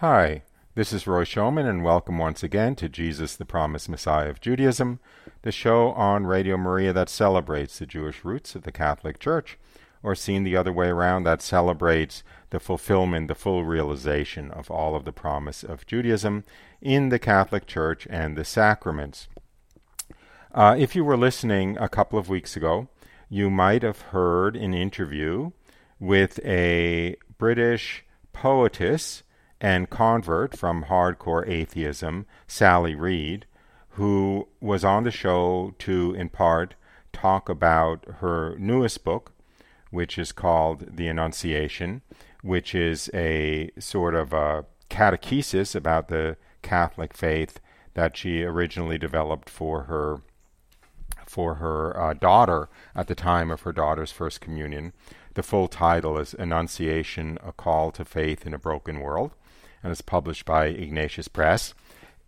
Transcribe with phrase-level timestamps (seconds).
[0.00, 0.42] Hi,
[0.74, 5.00] this is Roy Schoeman, and welcome once again to Jesus, the Promised Messiah of Judaism,
[5.40, 9.56] the show on Radio Maria that celebrates the Jewish roots of the Catholic Church,
[10.02, 14.94] or seen the other way around, that celebrates the fulfillment, the full realization of all
[14.94, 16.44] of the promise of Judaism
[16.82, 19.28] in the Catholic Church and the sacraments.
[20.52, 22.88] Uh, if you were listening a couple of weeks ago,
[23.30, 25.52] you might have heard an interview
[25.98, 28.04] with a British
[28.34, 29.22] poetess
[29.60, 33.46] and convert from hardcore atheism, Sally Read,
[33.90, 36.74] who was on the show to, in part,
[37.12, 39.32] talk about her newest book,
[39.90, 42.02] which is called The Annunciation,
[42.42, 47.58] which is a sort of a catechesis about the Catholic faith
[47.94, 50.20] that she originally developed for her
[51.26, 54.92] for her uh, daughter at the time of her daughter's first communion.
[55.34, 59.32] The full title is Annunciation: A Call to Faith in a Broken World
[59.82, 61.74] and it's published by Ignatius Press.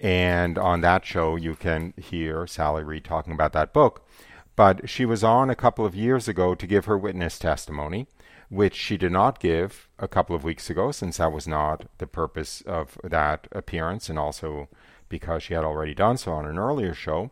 [0.01, 4.07] And on that show, you can hear Sally Read talking about that book.
[4.55, 8.07] But she was on a couple of years ago to give her witness testimony,
[8.49, 12.07] which she did not give a couple of weeks ago, since that was not the
[12.07, 14.69] purpose of that appearance, and also
[15.09, 17.31] because she had already done so on an earlier show.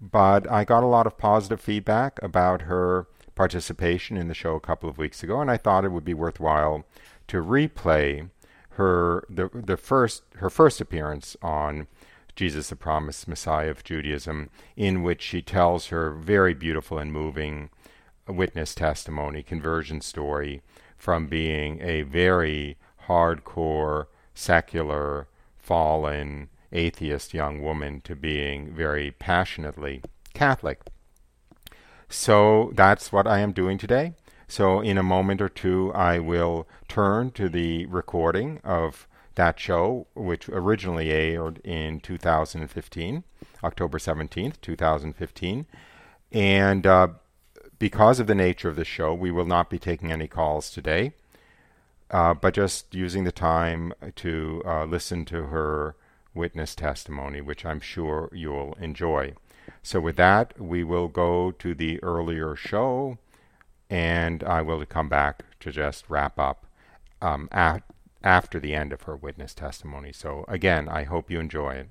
[0.00, 4.60] But I got a lot of positive feedback about her participation in the show a
[4.60, 6.84] couple of weeks ago, and I thought it would be worthwhile
[7.28, 8.28] to replay
[8.76, 11.86] her the the first her first appearance on
[12.34, 17.70] Jesus the Promised Messiah of Judaism, in which she tells her very beautiful and moving
[18.28, 20.62] witness testimony, conversion story,
[20.98, 22.76] from being a very
[23.08, 30.02] hardcore, secular, fallen, atheist young woman to being very passionately
[30.34, 30.82] Catholic.
[32.08, 34.12] So that's what I am doing today.
[34.48, 40.06] So, in a moment or two, I will turn to the recording of that show,
[40.14, 43.24] which originally aired in 2015,
[43.64, 45.66] October 17th, 2015.
[46.30, 47.08] And uh,
[47.78, 51.12] because of the nature of the show, we will not be taking any calls today,
[52.12, 55.96] uh, but just using the time to uh, listen to her
[56.34, 59.34] witness testimony, which I'm sure you'll enjoy.
[59.82, 63.18] So, with that, we will go to the earlier show
[63.88, 66.66] and I will come back to just wrap up
[67.22, 67.82] um, at,
[68.22, 70.12] after the end of her witness testimony.
[70.12, 71.88] So, again, I hope you enjoy it.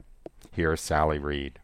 [0.51, 1.59] Here's Sally Read.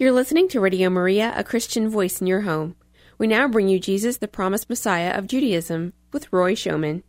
[0.00, 2.76] You're listening to Radio Maria, a Christian voice in your home.
[3.18, 7.02] We now bring you Jesus, the promised Messiah of Judaism, with Roy Schoeman.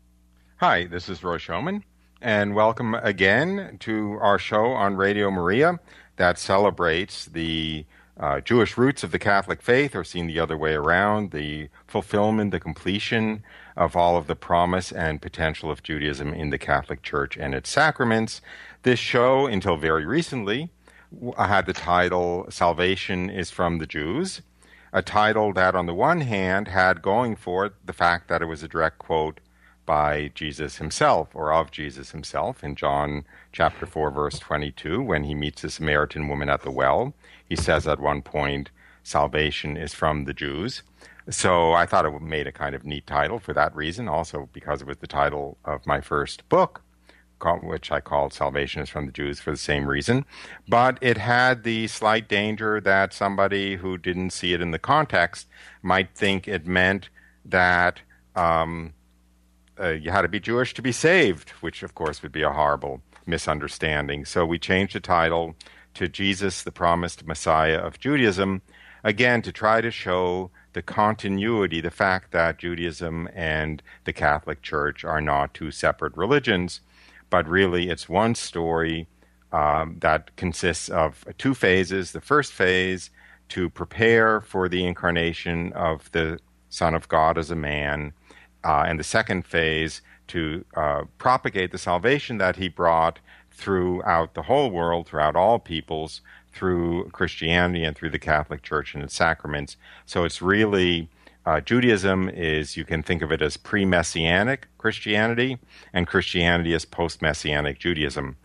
[0.57, 1.83] Hi, this is Roy Schoeman,
[2.19, 5.79] and welcome again to our show on Radio Maria
[6.15, 7.85] that celebrates the
[8.19, 12.49] uh, Jewish roots of the Catholic faith, or seen the other way around, the fulfillment,
[12.49, 13.43] the completion
[13.77, 17.69] of all of the promise and potential of Judaism in the Catholic Church and its
[17.69, 18.41] sacraments.
[18.81, 20.71] This show, until very recently,
[21.37, 24.41] had the title Salvation is from the Jews
[24.91, 28.45] a title that, on the one hand, had going for it the fact that it
[28.45, 29.39] was a direct quote
[29.85, 35.33] by Jesus himself or of Jesus himself in John chapter 4 verse 22 when he
[35.33, 37.15] meets the Samaritan woman at the well.
[37.47, 38.69] He says at one point
[39.01, 40.83] salvation is from the Jews.
[41.31, 44.81] So I thought it made a kind of neat title for that reason also because
[44.81, 46.83] it was the title of my first book
[47.61, 50.25] which I called Salvation is from the Jews for the same reason.
[50.67, 55.47] But it had the slight danger that somebody who didn't see it in the context
[55.81, 57.09] might think it meant
[57.45, 58.01] that
[58.35, 58.93] um,
[59.79, 62.51] uh, you had to be Jewish to be saved, which of course would be a
[62.51, 64.25] horrible misunderstanding.
[64.25, 65.55] So we changed the title
[65.95, 68.61] to Jesus, the Promised Messiah of Judaism,
[69.03, 75.03] again to try to show the continuity, the fact that Judaism and the Catholic Church
[75.03, 76.81] are not two separate religions
[77.29, 79.07] but really it's one story
[79.51, 82.11] um, that consists of two phases.
[82.11, 83.09] The first phase
[83.49, 86.39] to prepare for the incarnation of the
[86.69, 88.13] Son of God as a man,
[88.63, 93.19] uh, and the second phase to uh, propagate the salvation that he brought
[93.51, 96.21] throughout the whole world, throughout all peoples,
[96.53, 99.77] through Christianity and through the Catholic Church and its sacraments.
[100.05, 101.09] So it's really
[101.49, 105.57] uh, Judaism is, you can think of it as pre messianic Christianity,
[105.93, 108.37] and Christianity is post messianic Judaism.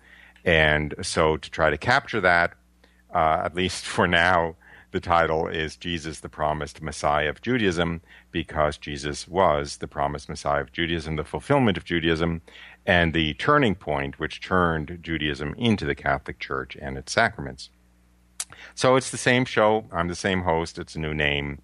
[0.42, 2.54] And so, to try to capture that,
[3.14, 4.56] uh, at least for now,
[4.92, 10.62] the title is Jesus, the Promised Messiah of Judaism, because Jesus was the promised Messiah
[10.62, 12.40] of Judaism, the fulfillment of Judaism.
[12.86, 17.68] and the turning point which turned Judaism into the Catholic Church and its sacraments.
[18.74, 19.84] So it's the same show.
[19.92, 20.78] I'm the same host.
[20.78, 21.60] It's a new name.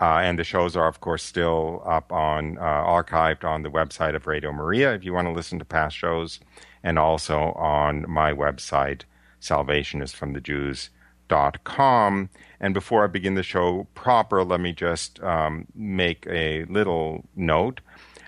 [0.00, 4.14] Uh, and the shows are, of course, still up on, uh, archived on the website
[4.14, 6.38] of Radio Maria if you want to listen to past shows,
[6.82, 9.02] and also on my website,
[9.40, 12.30] salvationisfromthejews.com.
[12.60, 17.80] And before I begin the show proper, let me just um, make a little note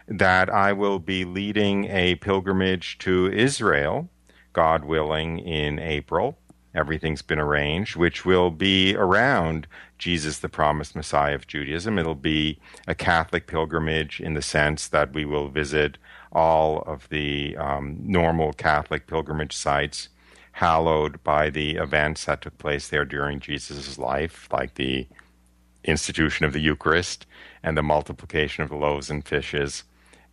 [0.06, 4.08] that I will be leading a pilgrimage to Israel,
[4.54, 6.38] God willing, in April
[6.74, 9.66] everything's been arranged, which will be around
[9.98, 11.98] Jesus, the promised Messiah of Judaism.
[11.98, 15.98] It'll be a Catholic pilgrimage in the sense that we will visit
[16.32, 20.08] all of the um, normal Catholic pilgrimage sites
[20.52, 25.06] hallowed by the events that took place there during Jesus' life, like the
[25.84, 27.26] institution of the Eucharist
[27.62, 29.84] and the multiplication of the loaves and fishes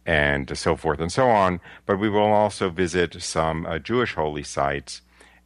[0.05, 1.59] and so forth and so on.
[1.85, 5.01] But we will also visit some uh, Jewish holy sites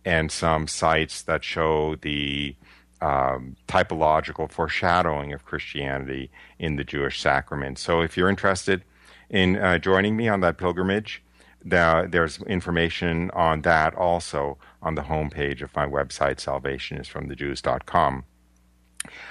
[0.09, 2.55] and some sites that show the
[2.99, 7.81] um, typological foreshadowing of Christianity in the Jewish sacraments.
[7.81, 8.83] So if you're interested
[9.29, 11.21] in uh, joining me on that pilgrimage,
[11.63, 18.23] the, there's information on that also on the homepage of my website, salvationisfromthejews.com.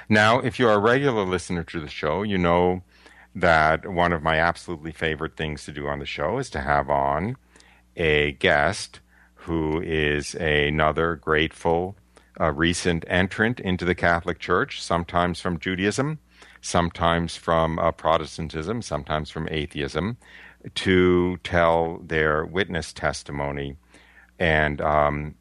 [0.09, 2.83] Now, if you're a regular listener to the show, you know
[3.35, 6.89] that one of my absolutely favorite things to do on the show is to have
[6.89, 7.37] on
[7.97, 9.01] a guest
[9.49, 11.97] who is another grateful
[12.39, 16.19] uh, recent entrant into the Catholic Church, sometimes from Judaism,
[16.61, 20.19] sometimes from uh, Protestantism, sometimes from atheism,
[20.75, 23.77] to tell their witness testimony.
[24.39, 25.35] And um,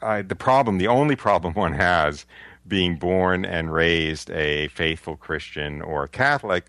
[0.00, 2.24] I, the problem, the only problem one has
[2.66, 6.64] being born and raised a faithful Christian or Catholic,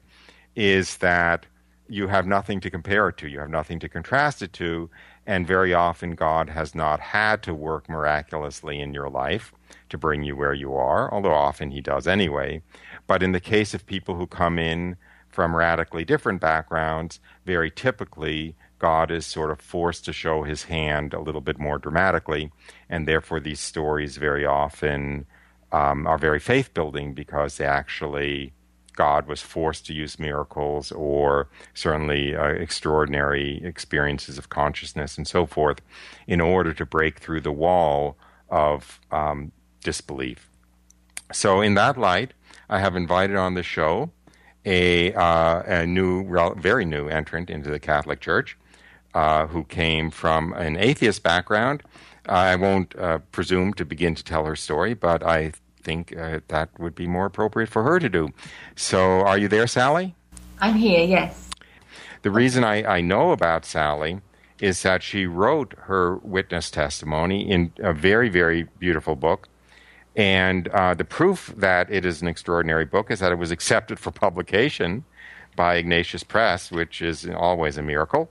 [0.57, 1.45] is that
[1.87, 3.29] you have nothing to compare it to.
[3.29, 4.89] You have nothing to contrast it to.
[5.25, 9.53] And very often, God has not had to work miraculously in your life
[9.89, 12.61] to bring you where you are, although often He does anyway.
[13.07, 14.97] But in the case of people who come in
[15.29, 21.13] from radically different backgrounds, very typically, God is sort of forced to show His hand
[21.13, 22.51] a little bit more dramatically.
[22.89, 25.25] And therefore, these stories very often
[25.71, 28.53] um, are very faith building because they actually
[28.95, 35.45] God was forced to use miracles or certainly uh, extraordinary experiences of consciousness and so
[35.45, 35.81] forth
[36.27, 38.17] in order to break through the wall
[38.49, 39.51] of um,
[39.83, 40.49] disbelief.
[41.31, 42.33] So, in that light,
[42.69, 44.11] I have invited on the show
[44.65, 46.25] a, uh, a new,
[46.55, 48.57] very new entrant into the Catholic Church
[49.13, 51.83] uh, who came from an atheist background.
[52.25, 55.51] I won't uh, presume to begin to tell her story, but I
[55.83, 58.29] think uh, that would be more appropriate for her to do.
[58.75, 60.15] So, are you there, Sally?
[60.59, 61.49] I'm here, yes.
[62.21, 64.21] The reason I, I know about Sally
[64.59, 69.49] is that she wrote her witness testimony in a very, very beautiful book.
[70.15, 73.99] And uh, the proof that it is an extraordinary book is that it was accepted
[73.99, 75.03] for publication
[75.55, 78.29] by Ignatius Press, which is always a miracle.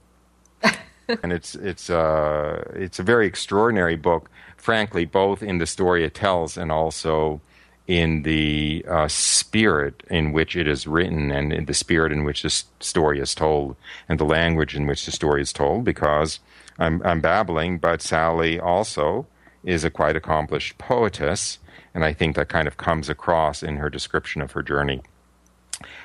[1.22, 4.30] and it's it's uh, it's a very extraordinary book
[4.62, 7.40] frankly, both in the story it tells and also
[7.88, 12.44] in the uh, spirit in which it is written and in the spirit in which
[12.44, 13.74] this story is told
[14.08, 16.38] and the language in which the story is told because
[16.78, 19.26] I'm, I'm babbling, but Sally also
[19.64, 21.58] is a quite accomplished poetess,
[21.92, 25.02] and I think that kind of comes across in her description of her journey.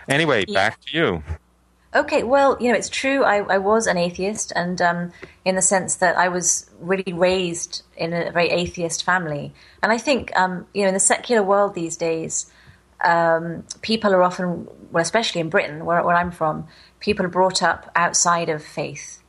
[0.10, 0.54] Anyway, yeah.
[0.56, 1.24] back to you.
[1.96, 3.24] Okay, well, you know, it's true.
[3.24, 5.12] I, I was an atheist, and um,
[5.46, 9.54] in the sense that I was really raised in a very atheist family.
[9.82, 12.52] And I think, um, you know, in the secular world these days,
[13.02, 16.68] um, people are often, well, especially in Britain, where, where, I'm from,
[17.00, 19.22] people are brought up outside of faith.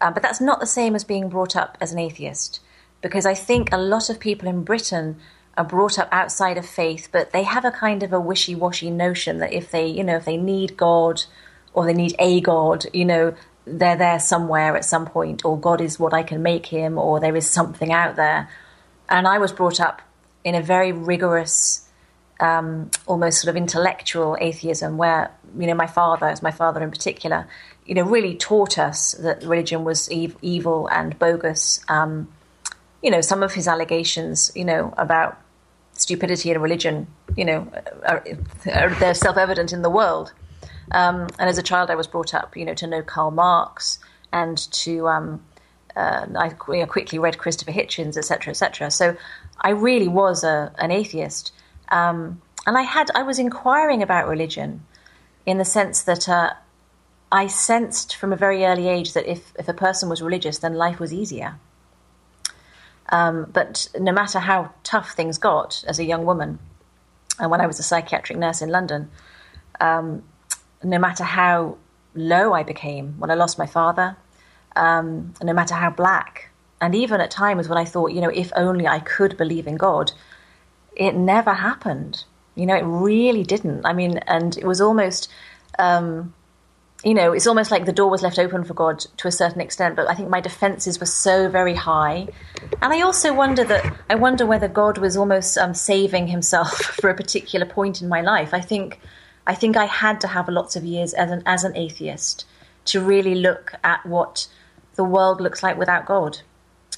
[0.00, 2.60] Um, but that's not the same as being brought up as an atheist,
[3.00, 5.16] because I think a lot of people in Britain
[5.56, 9.38] are brought up outside of faith, but they have a kind of a wishy-washy notion
[9.38, 11.24] that if they, you know, if they need God
[11.74, 15.80] or they need a God, you know, they're there somewhere at some point, or God
[15.80, 18.48] is what I can make him, or there is something out there.
[19.08, 20.02] And I was brought up
[20.44, 21.88] in a very rigorous,
[22.40, 26.90] um, almost sort of intellectual atheism, where you know my father, as my father in
[26.90, 27.46] particular,
[27.86, 31.84] you know, really taught us that religion was ev- evil and bogus.
[31.88, 32.28] Um,
[33.02, 35.40] you know, some of his allegations, you know, about
[35.92, 37.68] stupidity in religion, you know,
[38.06, 38.24] are,
[38.72, 40.32] are, they're self-evident in the world.
[40.92, 43.98] Um, and as a child, I was brought up, you know, to know Karl Marx
[44.32, 45.42] and to um,
[45.96, 48.90] uh, I you know, quickly read Christopher Hitchens, etc., etc.
[48.90, 49.16] So
[49.60, 51.52] I really was a, an atheist,
[51.90, 54.84] um, and I had I was inquiring about religion
[55.44, 56.50] in the sense that uh,
[57.30, 60.74] I sensed from a very early age that if, if a person was religious, then
[60.74, 61.56] life was easier.
[63.08, 66.58] Um, but no matter how tough things got as a young woman,
[67.38, 69.10] and when I was a psychiatric nurse in London,
[69.80, 70.22] um,
[70.82, 71.78] no matter how
[72.14, 74.16] low I became when I lost my father,
[74.76, 76.50] um, no matter how black,
[76.82, 79.76] and even at times when I thought, you know, if only I could believe in
[79.76, 80.10] God,
[80.96, 82.24] it never happened.
[82.56, 83.86] You know, it really didn't.
[83.86, 85.30] I mean, and it was almost,
[85.78, 86.34] um,
[87.04, 89.60] you know, it's almost like the door was left open for God to a certain
[89.60, 89.94] extent.
[89.94, 92.26] But I think my defenses were so very high,
[92.82, 97.10] and I also wonder that I wonder whether God was almost um, saving Himself for
[97.10, 98.52] a particular point in my life.
[98.52, 99.00] I think,
[99.46, 102.44] I think I had to have lots of years as an as an atheist
[102.86, 104.48] to really look at what
[104.94, 106.40] the world looks like without God,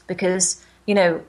[0.06, 1.22] because you know,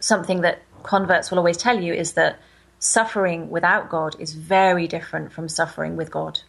[0.00, 2.38] something that converts will always tell you is that
[2.78, 6.40] suffering without God is very different from suffering with God.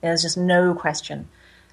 [0.00, 1.28] There's just no question.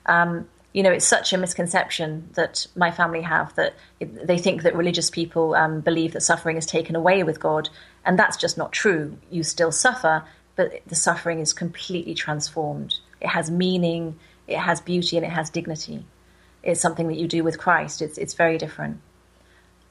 [0.06, 4.76] Um, you know, it's such a misconception that my family have that they think that
[4.76, 7.70] religious people um, believe that suffering is taken away with God,
[8.04, 9.18] and that's just not true.
[9.30, 10.24] You still suffer,
[10.56, 12.98] but the suffering is completely transformed.
[13.22, 16.06] It has meaning, it has beauty, and it has dignity.
[16.62, 18.02] It's something that you do with Christ.
[18.02, 19.00] It's it's very different.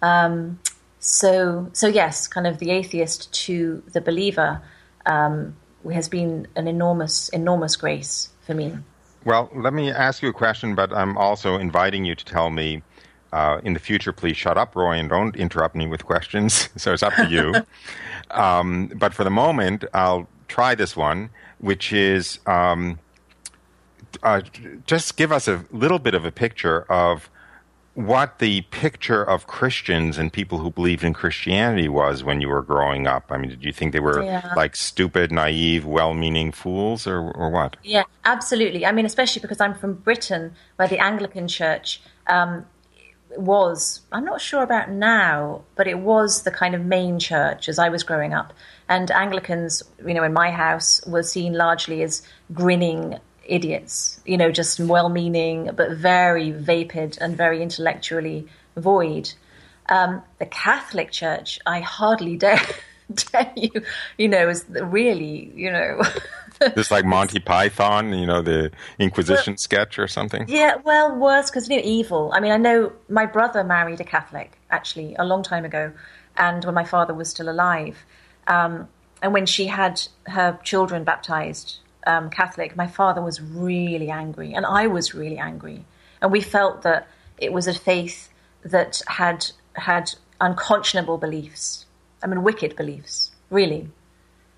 [0.00, 0.58] Um,
[0.98, 4.62] so, so yes, kind of the atheist to the believer
[5.04, 5.56] um,
[5.90, 8.78] has been an enormous, enormous grace for me.
[9.24, 12.82] Well, let me ask you a question, but I'm also inviting you to tell me
[13.32, 16.68] uh, in the future, please shut up, Roy, and don't interrupt me with questions.
[16.76, 17.54] so it's up to you.
[18.30, 22.98] um, but for the moment, I'll try this one, which is um,
[24.22, 24.42] uh,
[24.86, 27.30] just give us a little bit of a picture of
[27.94, 32.62] what the picture of Christians and people who believed in Christianity was when you were
[32.62, 33.24] growing up.
[33.30, 34.52] I mean, did you think they were yeah.
[34.56, 37.76] like stupid, naive, well meaning fools or, or what?
[37.82, 38.84] Yeah, absolutely.
[38.84, 42.66] I mean, especially because I'm from Britain, where the Anglican Church um,
[43.36, 47.78] was, I'm not sure about now, but it was the kind of main church as
[47.78, 48.52] I was growing up.
[48.88, 52.22] And Anglicans, you know, in my house, were seen largely as
[52.52, 58.46] grinning idiots, you know, just well meaning, but very vapid and very intellectually
[58.76, 59.32] void.
[59.88, 62.60] Um, the Catholic Church, I hardly dare
[63.16, 63.70] tell you,
[64.18, 66.02] you know, is really, you know.
[66.74, 70.44] this like Monty Python, you know, the Inquisition well, sketch or something?
[70.48, 72.32] Yeah, well, worse because, you know, evil.
[72.34, 75.92] I mean, I know my brother married a Catholic, actually, a long time ago,
[76.36, 78.04] and when my father was still alive.
[78.46, 78.88] Um,
[79.22, 84.66] and when she had her children baptized, um, Catholic, my father was really angry, and
[84.66, 85.84] I was really angry,
[86.20, 87.06] and we felt that
[87.38, 88.28] it was a faith
[88.64, 91.86] that had had unconscionable beliefs.
[92.22, 93.88] I mean, wicked beliefs, really.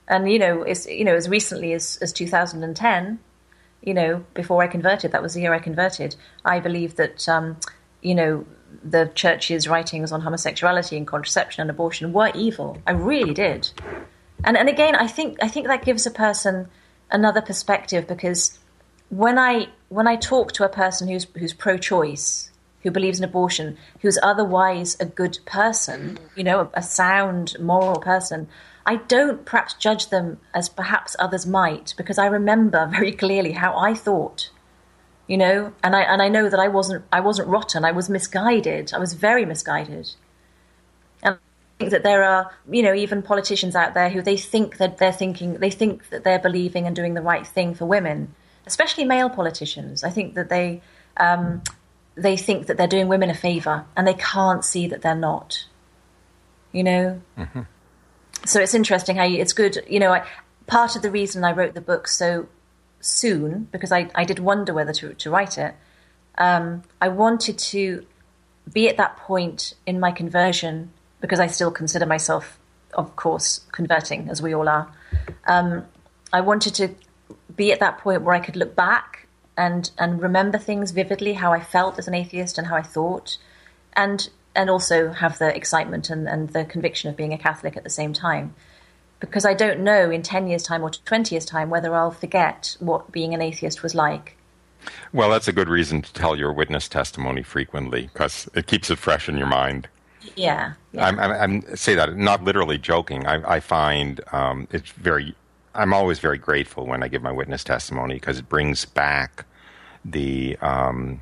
[0.09, 3.19] And you know, as you know, as recently as as 2010,
[3.83, 6.17] you know, before I converted, that was the year I converted.
[6.45, 7.59] I believed that, um,
[8.03, 8.47] you know,
[8.83, 12.79] the church's writings on homosexuality and contraception and abortion were evil.
[12.87, 13.71] I really did.
[14.43, 16.69] And and again, I think I think that gives a person
[17.11, 18.59] another perspective because
[19.11, 22.51] when I when I talk to a person who's who's pro-choice,
[22.83, 28.01] who believes in abortion, who's otherwise a good person, you know, a, a sound moral
[28.01, 28.49] person,
[28.87, 33.77] I don't perhaps judge them as perhaps others might because I remember very clearly how
[33.77, 34.51] I thought
[35.27, 38.11] you know and i and i know that i wasn't i wasn't rotten i was
[38.11, 40.11] misguided i was very misguided
[41.23, 44.77] And I think that there are, you know, even politicians out there who they think
[44.77, 48.35] that they're thinking, they think that they're believing and doing the right thing for women,
[48.67, 50.05] especially male politicians.
[50.05, 50.83] I think that they,
[51.17, 51.63] um,
[52.15, 55.67] they think that they're doing women a favor and they can't see that they're not.
[56.71, 57.21] You know?
[57.37, 57.63] Mm-hmm.
[58.47, 60.27] So it's interesting how you, it's good, you know, I,
[60.67, 62.49] part of the reason I wrote the book so
[63.01, 65.75] soon, because I, I did wonder whether to, to write it,
[66.37, 68.07] um, I wanted to
[68.73, 72.59] be at that point in my conversion because I still consider myself,
[72.93, 74.93] of course, converting, as we all are.
[75.47, 75.87] Um,
[76.33, 76.95] I wanted to
[77.55, 81.53] be at that point where I could look back and and remember things vividly, how
[81.53, 83.39] I felt as an atheist and how I thought,
[83.95, 87.85] and and also have the excitement and, and the conviction of being a Catholic at
[87.85, 88.55] the same time.
[89.21, 92.77] Because I don't know in 10 years' time or 20 years' time whether I'll forget
[92.81, 94.37] what being an atheist was like.
[95.13, 98.99] Well, that's a good reason to tell your witness testimony frequently because it keeps it
[98.99, 99.89] fresh in your mind.
[100.37, 100.75] Yeah.
[100.93, 101.07] yeah.
[101.07, 103.27] I'm, I'm, I'm, say that not literally joking.
[103.27, 105.35] I, I find um, it's very.
[105.75, 109.45] I'm always very grateful when I give my witness testimony because it brings back
[110.05, 111.21] the um,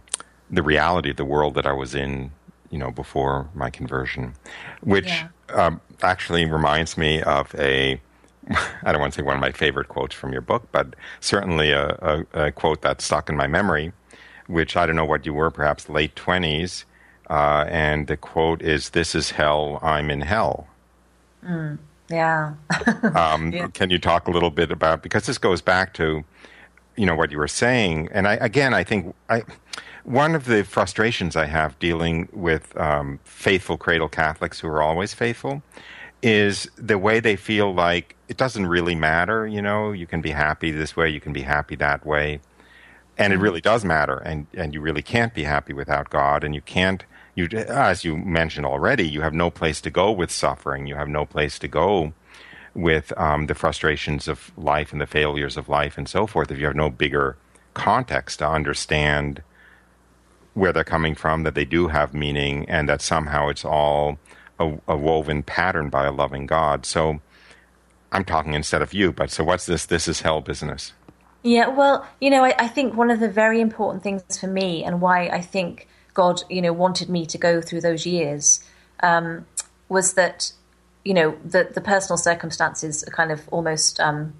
[0.50, 2.32] the reality of the world that I was in,
[2.72, 4.34] you know, before my conversion,
[4.80, 5.28] which yeah.
[5.50, 8.00] um, actually reminds me of a.
[8.82, 11.70] I don't want to say one of my favorite quotes from your book, but certainly
[11.70, 11.90] a,
[12.34, 13.92] a, a quote that stuck in my memory.
[14.48, 16.84] which I don't know what you were, perhaps late 20s.
[17.30, 20.66] Uh, and the quote is, This is hell, I'm in hell.
[21.44, 21.78] Mm,
[22.10, 22.54] yeah.
[23.14, 23.68] um, yeah.
[23.68, 26.24] Can you talk a little bit about, because this goes back to,
[26.96, 28.08] you know, what you were saying.
[28.12, 29.42] And I, again, I think I,
[30.04, 35.14] one of the frustrations I have dealing with um, faithful cradle Catholics who are always
[35.14, 35.62] faithful
[36.22, 39.46] is the way they feel like it doesn't really matter.
[39.46, 42.40] You know, you can be happy this way, you can be happy that way,
[43.18, 44.18] and it really does matter.
[44.18, 47.04] And and you really can't be happy without God, and you can't.
[47.34, 50.86] You, as you mentioned already, you have no place to go with suffering.
[50.86, 52.12] You have no place to go
[52.74, 56.50] with um, the frustrations of life and the failures of life and so forth.
[56.50, 57.36] If you have no bigger
[57.72, 59.42] context to understand
[60.54, 64.18] where they're coming from, that they do have meaning, and that somehow it's all
[64.58, 66.84] a, a woven pattern by a loving God.
[66.86, 67.20] So
[68.10, 69.86] I'm talking instead of you, but so what's this?
[69.86, 70.92] This is hell business.
[71.42, 74.84] Yeah, well, you know, I, I, think one of the very important things for me
[74.84, 78.62] and why I think God, you know, wanted me to go through those years
[79.00, 79.44] um,
[79.88, 80.52] was that,
[81.04, 84.34] you know, the, the personal circumstances are kind of almost um,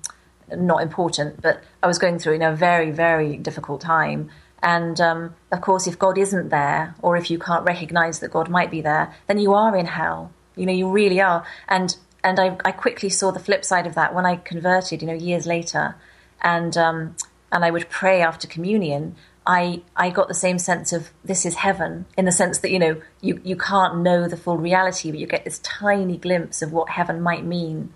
[0.54, 4.31] not important, but I was going through, you know, a very, very difficult time.
[4.62, 8.49] And um, of course, if God isn't there, or if you can't recognize that God
[8.49, 10.31] might be there, then you are in hell.
[10.54, 11.45] You know, you really are.
[11.69, 15.02] And and I, I quickly saw the flip side of that when I converted.
[15.02, 15.97] You know, years later,
[16.40, 17.16] and um,
[17.50, 19.16] and I would pray after communion.
[19.45, 22.78] I I got the same sense of this is heaven in the sense that you
[22.78, 26.73] know you you can't know the full reality, but you get this tiny glimpse of
[26.73, 27.92] what heaven might mean.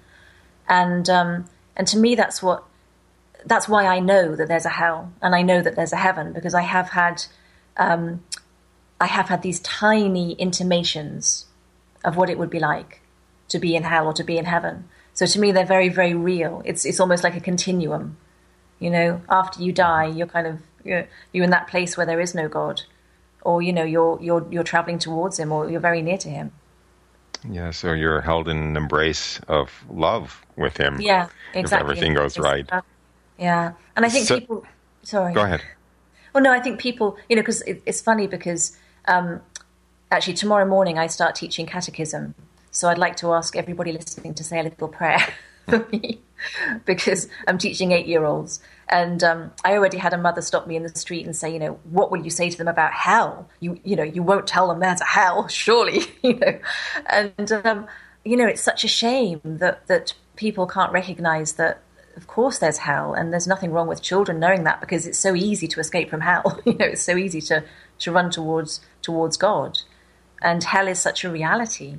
[0.68, 1.44] And um,
[1.76, 2.64] and to me, that's what
[3.46, 6.32] that's why I know that there's a hell and I know that there's a heaven
[6.32, 7.24] because I have had
[7.76, 8.24] um,
[9.00, 11.46] I have had these tiny intimations
[12.04, 13.00] of what it would be like
[13.48, 14.88] to be in hell or to be in heaven.
[15.14, 16.62] So to me, they're very very real.
[16.64, 18.16] It's it's almost like a continuum.
[18.78, 22.20] You know, after you die, you're kind of you're, you're in that place where there
[22.20, 22.82] is no God,
[23.42, 26.52] or you know you're you're you're traveling towards Him, or you're very near to Him.
[27.48, 31.00] Yeah, so you're held in an embrace of love with Him.
[31.00, 31.62] Yeah, exactly.
[31.62, 32.68] If everything goes right.
[33.38, 34.64] Yeah, and I think so, people.
[35.02, 35.34] Sorry.
[35.34, 35.62] Go ahead.
[36.32, 37.16] Well, no, I think people.
[37.28, 39.40] You know, because it, it's funny because um,
[40.10, 42.34] actually tomorrow morning I start teaching catechism,
[42.70, 45.26] so I'd like to ask everybody listening to say a little prayer
[45.68, 46.20] for me
[46.84, 50.90] because I'm teaching eight-year-olds, and um, I already had a mother stop me in the
[50.90, 53.48] street and say, you know, what will you say to them about hell?
[53.60, 56.58] You, you know, you won't tell them there's a hell, surely, you know,
[57.06, 57.86] and um,
[58.24, 61.80] you know, it's such a shame that that people can't recognise that
[62.16, 65.34] of course there's hell and there's nothing wrong with children knowing that because it's so
[65.34, 66.60] easy to escape from hell.
[66.66, 67.64] You know it's so easy to
[68.00, 69.78] to run towards towards god.
[70.42, 71.96] And hell is such a reality.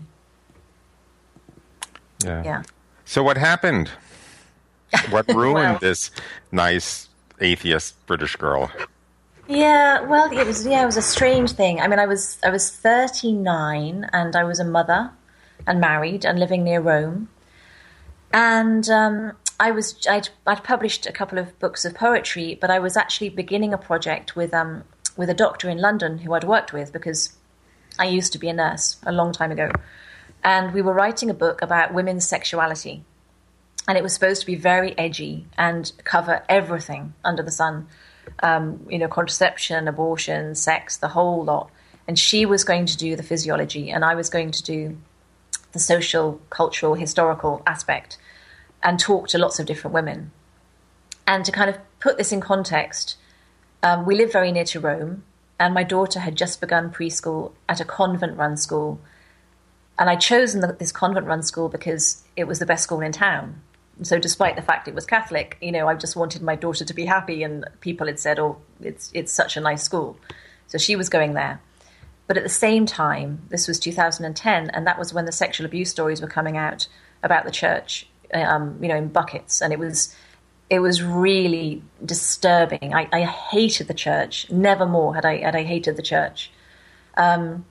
[2.23, 2.43] Yeah.
[2.43, 2.63] Yeah.
[3.05, 3.91] So what happened?
[5.09, 6.11] What ruined well, this
[6.51, 8.71] nice atheist british girl?
[9.47, 11.79] Yeah well it was yeah it was a strange thing.
[11.79, 15.11] I mean i was i was 39 and i was a mother
[15.67, 17.29] and married and living near rome.
[18.33, 22.79] And um, I was I'd, I'd, published a couple of books of poetry, but I
[22.79, 24.83] was actually beginning a project with um,
[25.15, 27.35] with a doctor in London who I'd worked with because
[27.97, 29.71] I used to be a nurse a long time ago,
[30.43, 33.03] and we were writing a book about women's sexuality,
[33.87, 37.87] and it was supposed to be very edgy and cover everything under the sun,
[38.43, 41.71] um, you know, contraception, abortion, sex, the whole lot.
[42.07, 44.97] And she was going to do the physiology, and I was going to do
[45.71, 48.19] the social, cultural, historical aspect
[48.87, 50.31] and talk to lots of different women.
[51.27, 53.17] And to kind of put this in context,
[53.83, 55.23] um, we live very near to Rome,
[55.59, 59.01] and my daughter had just begun preschool at a convent run school.
[59.99, 63.11] And I'd chosen the, this convent run school because it was the best school in
[63.11, 63.61] town.
[64.03, 66.93] So, despite the fact it was Catholic, you know, I just wanted my daughter to
[66.93, 70.17] be happy, and people had said, "Oh, it's it's such a nice school,"
[70.67, 71.59] so she was going there.
[72.25, 75.89] But at the same time, this was 2010, and that was when the sexual abuse
[75.89, 76.87] stories were coming out
[77.21, 80.15] about the church um, you know, in buckets, and it was
[80.69, 82.93] it was really disturbing.
[82.93, 84.49] I, I hated the church.
[84.49, 86.51] Never more had I had I hated the church.
[87.15, 87.65] Um,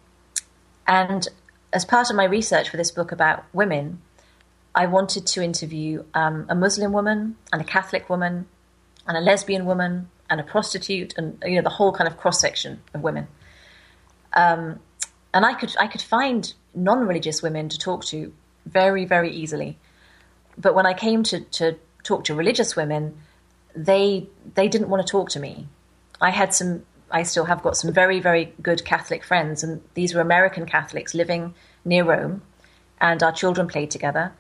[0.87, 1.29] and
[1.73, 4.01] as part of my research for this book about women,
[4.75, 8.47] I wanted to interview um, a Muslim woman and a Catholic woman
[9.07, 12.41] and a lesbian woman and a prostitute and you know the whole kind of cross
[12.41, 13.29] section of women.
[14.33, 14.81] Um,
[15.33, 18.33] and I could I could find non-religious women to talk to
[18.67, 19.79] very very easily
[20.59, 23.19] but when I came to, to talk to religious women,
[23.75, 25.69] they they didn't want to talk to me.
[26.21, 26.85] I had some.
[27.11, 31.15] I still have got some very very good Catholic friends, and these were American Catholics
[31.15, 32.43] living near Rome,
[33.01, 34.33] and our children played together.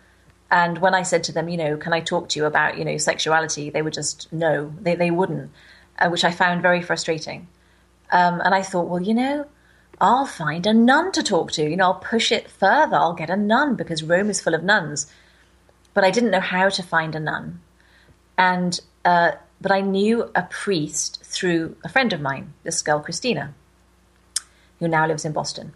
[0.51, 2.85] And when I said to them, you know, can I talk to you about you
[2.85, 5.51] know sexuality, they would just no, they they wouldn't,
[5.99, 7.49] uh, which I found very frustrating.
[8.11, 9.47] Um, and I thought, well, you know,
[10.01, 11.69] I'll find a nun to talk to.
[11.69, 12.97] You know, I'll push it further.
[12.97, 15.07] I'll get a nun because Rome is full of nuns.
[15.97, 17.63] But I didn't know how to find a nun.
[18.37, 19.33] And, uh,
[19.63, 23.55] but I knew a priest through a friend of mine, this girl, Christina,
[24.79, 25.73] who now lives in Boston.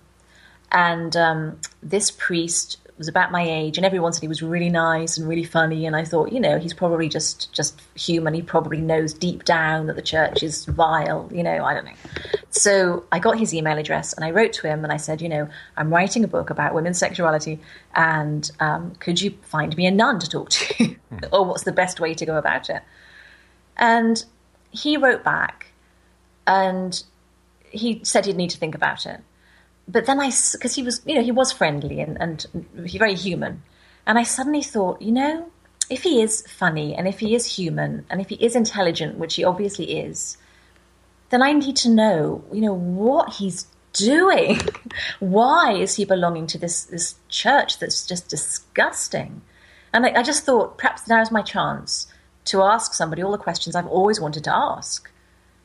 [0.70, 5.16] And um, this priest was about my age, and everyone said he was really nice
[5.16, 5.86] and really funny.
[5.86, 8.34] And I thought, you know, he's probably just just human.
[8.34, 11.26] He probably knows deep down that the church is vile.
[11.32, 11.94] You know, I don't know.
[12.50, 15.30] So I got his email address and I wrote to him and I said, you
[15.30, 17.58] know, I'm writing a book about women's sexuality,
[17.94, 20.94] and um, could you find me a nun to talk to,
[21.32, 22.82] or what's the best way to go about it?
[23.78, 24.22] And
[24.72, 25.68] he wrote back,
[26.46, 27.02] and
[27.70, 29.22] he said he'd need to think about it
[29.88, 33.62] but then I, because he was, you know, he was friendly and, and very human.
[34.06, 35.50] And I suddenly thought, you know,
[35.88, 39.34] if he is funny and if he is human and if he is intelligent, which
[39.34, 40.38] he obviously is,
[41.30, 44.60] then I need to know, you know, what he's doing.
[45.18, 49.42] Why is he belonging to this, this church that's just disgusting?
[49.92, 52.06] And I, I just thought, perhaps now is my chance
[52.46, 55.10] to ask somebody all the questions I've always wanted to ask.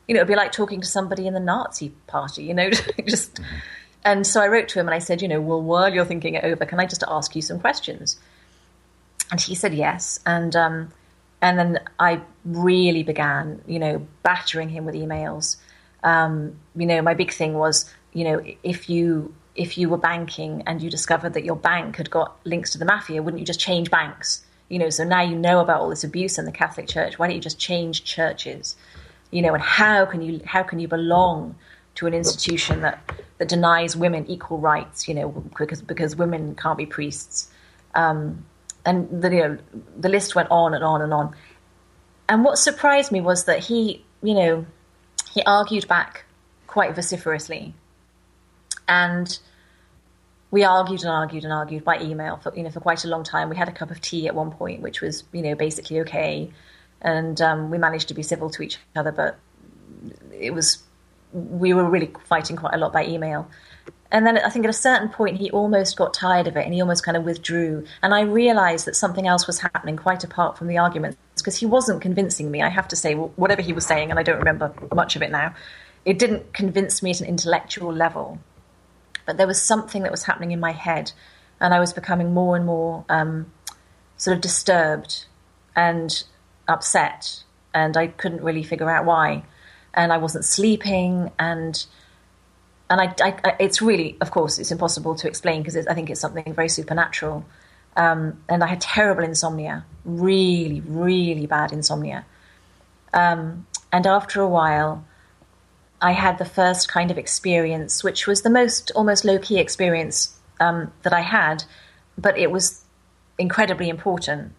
[0.08, 2.70] You know, it'd be like talking to somebody in the Nazi party, you know,
[3.06, 3.36] just.
[3.36, 3.56] Mm-hmm
[4.06, 6.36] and so I wrote to him and I said, you know, well, while you're thinking
[6.36, 8.18] it over, can I just ask you some questions?
[9.32, 10.20] And he said yes.
[10.28, 10.94] And um,
[11.42, 15.58] and then I really began, you know, battering him with emails.
[16.04, 20.62] Um, you know, my big thing was, you know, if you if you were banking
[20.68, 23.60] and you discovered that your bank had got links to the mafia, wouldn't you just
[23.60, 24.46] change banks?
[24.70, 27.18] You know, so now you know about all this abuse in the Catholic Church.
[27.18, 28.76] Why don't you just change churches?
[29.32, 31.56] You know, and how can you how can you belong
[31.96, 36.78] to an institution that, that denies women equal rights, you know, because, because women can't
[36.78, 37.50] be priests.
[37.94, 38.46] Um,
[38.86, 39.58] and the, you know,
[39.98, 41.36] the list went on and on and on.
[42.28, 44.66] And what surprised me was that he, you know,
[45.32, 46.26] he argued back
[46.68, 47.74] quite vociferously.
[48.88, 49.38] And
[50.52, 53.24] we argued and argued and argued by email for you know for quite a long
[53.26, 53.50] time.
[53.50, 56.50] We had a cup of tea at one point, which was you know basically okay,
[57.02, 59.12] and um, we managed to be civil to each other.
[59.12, 59.38] But
[60.32, 60.82] it was
[61.36, 63.50] we were really fighting quite a lot by email.
[64.12, 66.74] And then I think at a certain point he almost got tired of it and
[66.74, 67.86] he almost kind of withdrew.
[68.02, 71.66] And I realized that something else was happening quite apart from the arguments because he
[71.66, 72.62] wasn't convincing me.
[72.62, 75.32] I have to say, whatever he was saying, and I don't remember much of it
[75.32, 75.54] now,
[76.06, 78.40] it didn't convince me at an intellectual level.
[79.26, 81.12] But there was something that was happening in my head,
[81.60, 83.52] and I was becoming more and more um,
[84.16, 85.26] sort of disturbed
[85.76, 86.24] and
[86.68, 87.44] upset,
[87.74, 89.44] and I couldn't really figure out why
[89.96, 91.86] and I wasn't sleeping and
[92.88, 96.20] and I, I, it's really, of course, it's impossible to explain because I think it's
[96.20, 97.44] something very supernatural.
[97.98, 102.26] Um, and I had terrible insomnia, really, really bad insomnia.
[103.12, 105.04] Um, and after a while,
[106.00, 110.38] I had the first kind of experience, which was the most almost low key experience
[110.60, 111.64] um, that I had,
[112.18, 112.84] but it was
[113.40, 114.54] incredibly important.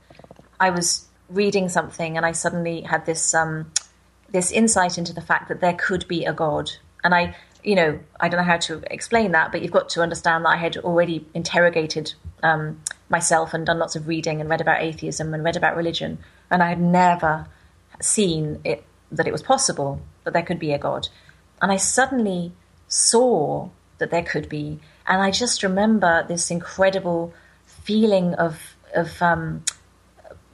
[0.58, 3.70] I was reading something and I suddenly had this um,
[4.36, 6.70] this insight into the fact that there could be a God.
[7.02, 10.02] And I, you know, I don't know how to explain that, but you've got to
[10.02, 14.60] understand that I had already interrogated um, myself and done lots of reading and read
[14.60, 16.18] about atheism and read about religion,
[16.50, 17.46] and I had never
[18.00, 21.08] seen it that it was possible that there could be a God.
[21.62, 22.52] And I suddenly
[22.88, 27.32] saw that there could be, and I just remember this incredible
[27.64, 29.64] feeling of of um,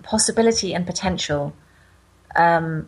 [0.05, 1.53] possibility and potential.
[2.37, 2.87] Um,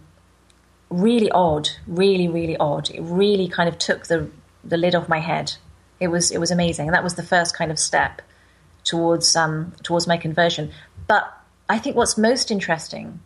[1.00, 2.90] really odd, really, really odd.
[2.90, 4.30] It really kind of took the
[4.62, 5.54] the lid off my head.
[6.00, 8.22] It was it was amazing, and that was the first kind of step
[8.84, 10.70] towards um, towards my conversion.
[11.06, 11.32] But
[11.68, 13.20] I think what's most interesting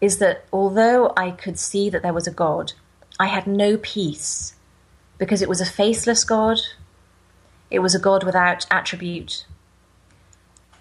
[0.00, 2.72] is that although I could see that there was a God,
[3.18, 4.54] I had no peace
[5.16, 6.60] because it was a faceless God.
[7.70, 9.44] It was a God without attribute.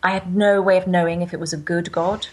[0.03, 2.27] I had no way of knowing if it was a good God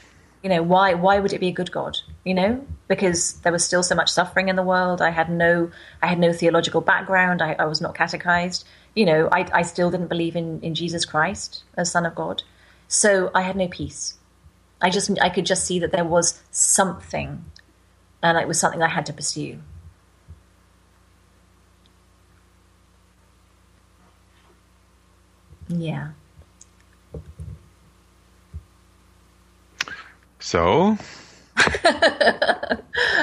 [0.45, 2.65] you know why why would it be a good god you know?
[2.87, 5.01] Because there was still so much suffering in the world.
[5.01, 5.71] I had no
[6.03, 7.41] i had no theological background.
[7.43, 8.67] I, I was not catechized.
[8.95, 12.43] You know I, I still didn't believe in, in jesus christ as son of god.
[12.87, 14.19] So i had no peace.
[14.83, 17.45] I just i could just see that there was something
[18.23, 19.61] and it was something i had to pursue.
[25.69, 26.11] Yeah
[30.45, 30.99] So?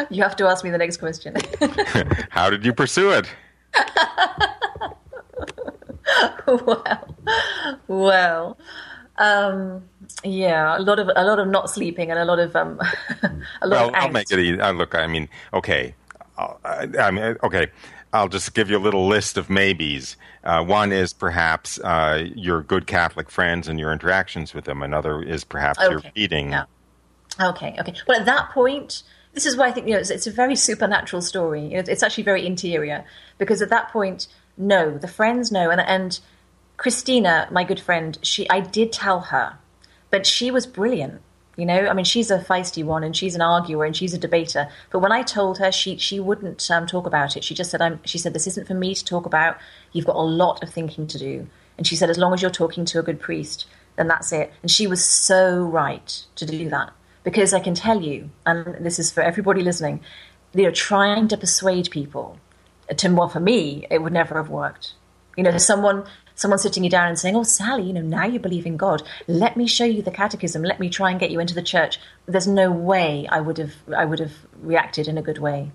[0.10, 1.36] you have to ask me the next question.
[2.32, 3.30] How did you pursue it?
[6.48, 7.16] well,
[7.88, 8.58] well,
[9.20, 9.84] um,
[10.24, 12.80] yeah, a lot of a lot of not sleeping and a lot of um,
[13.62, 14.60] a lot well, of I'll make it easy.
[14.60, 15.94] Uh, look, I mean, okay,
[16.40, 17.68] uh, I mean, okay.
[18.14, 20.18] I'll just give you a little list of maybes.
[20.44, 24.82] Uh, one is perhaps uh, your good Catholic friends and your interactions with them.
[24.82, 25.92] Another is perhaps Okay.
[25.92, 26.50] your feeding.
[26.50, 26.66] Yeah.
[27.39, 27.94] Okay, okay.
[28.08, 30.56] Well, at that point, this is why I think you know it's, it's a very
[30.56, 31.74] supernatural story.
[31.74, 33.06] It- It's actually very interior
[33.38, 36.20] because at that point, no, the friends know, and and
[36.78, 39.58] Christina, my good friend, she I did tell her,
[40.10, 41.22] but she was brilliant.
[41.58, 44.17] You know, I mean, she's a feisty one, and she's an arguer, and she's a
[44.17, 44.67] debater.
[44.89, 47.44] But when I told her, she she wouldn't um, talk about it.
[47.44, 49.58] She just said, "I'm." She said, "This isn't for me to talk about.
[49.94, 52.52] You've got a lot of thinking to do." And she said, "As long as you're
[52.52, 53.65] talking to a good priest,
[53.96, 56.91] then that's it." And she was so right to do that
[57.24, 60.02] because I can tell you, and this is for everybody listening,
[60.54, 62.38] you know, trying to persuade people
[62.96, 64.94] to well, for me, it would never have worked.
[65.38, 66.06] You know, someone
[66.36, 69.04] someone sitting you down and saying, "Oh, Sally, you know, now you believe in God.
[69.28, 70.64] Let me show you the catechism.
[70.64, 73.76] Let me try and get you into the church." There's no way I would have
[73.96, 75.72] I would have reacted in a good way.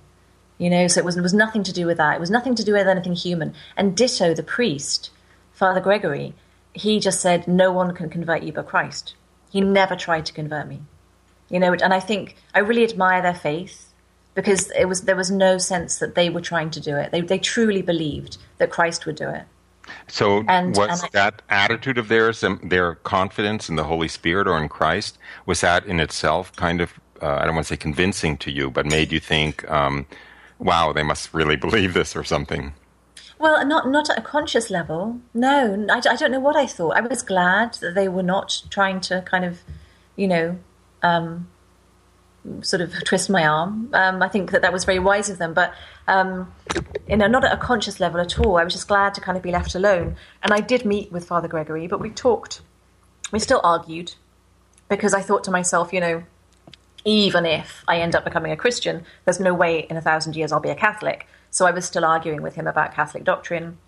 [0.59, 2.17] You know, so it was it was nothing to do with that.
[2.17, 3.55] It was nothing to do with anything human.
[3.77, 5.11] And ditto the priest,
[5.53, 6.35] Father Gregory,
[6.73, 9.15] he just said, "No one can convert you but Christ."
[9.51, 10.83] He never tried to convert me.
[11.49, 13.93] You know, and I think I really admire their faith
[14.35, 17.13] because it was there was no sense that they were trying to do it.
[17.13, 19.45] They they truly believed that Christ would do it.
[20.09, 24.09] So And- was and I- that attitude of theirs, um, their confidence in the Holy
[24.09, 27.75] Spirit or in Christ, was that in itself kind of, uh, I don't want to
[27.75, 30.07] say convincing to you, but made you think, um,
[30.59, 32.75] wow, they must really believe this or something?
[33.39, 35.21] Well, not not at a conscious level.
[35.35, 36.97] No, I, I don't know what I thought.
[36.97, 39.61] I was glad that they were not trying to kind of,
[40.17, 40.59] you know,
[41.07, 41.49] um,
[42.63, 43.91] sort of twist my arm.
[43.93, 45.73] Um, I think that that was very wise of them, but
[46.09, 46.53] um,
[47.09, 48.57] you know, not at a conscious level at all.
[48.59, 50.17] I was just glad to kind of be left alone.
[50.43, 52.61] And I did meet with Father Gregory, but we talked.
[53.33, 54.15] We still argued
[54.89, 56.23] because I thought to myself, you know,
[57.05, 60.53] even if I end up becoming a Christian, there's no way in a thousand years
[60.53, 61.27] I'll be a Catholic.
[61.51, 63.79] So I was still arguing with him about Catholic doctrine.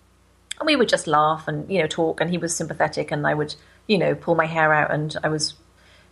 [0.59, 3.35] And we would just laugh and, you know, talk, and he was sympathetic, and I
[3.35, 3.55] would,
[3.87, 5.55] you know, pull my hair out, and I was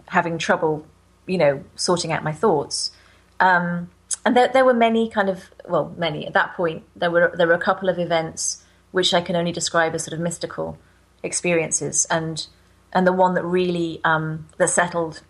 [0.09, 0.87] having trouble,
[1.27, 2.91] you know, sorting out my thoughts.
[3.41, 3.91] Um,
[4.25, 6.85] and there, there were many kind of, well, many at that point.
[6.95, 10.15] There were there were a couple of events which I can only describe as sort
[10.15, 10.79] of mystical
[11.23, 12.47] experiences, and
[12.93, 15.23] and the one that really um, that settled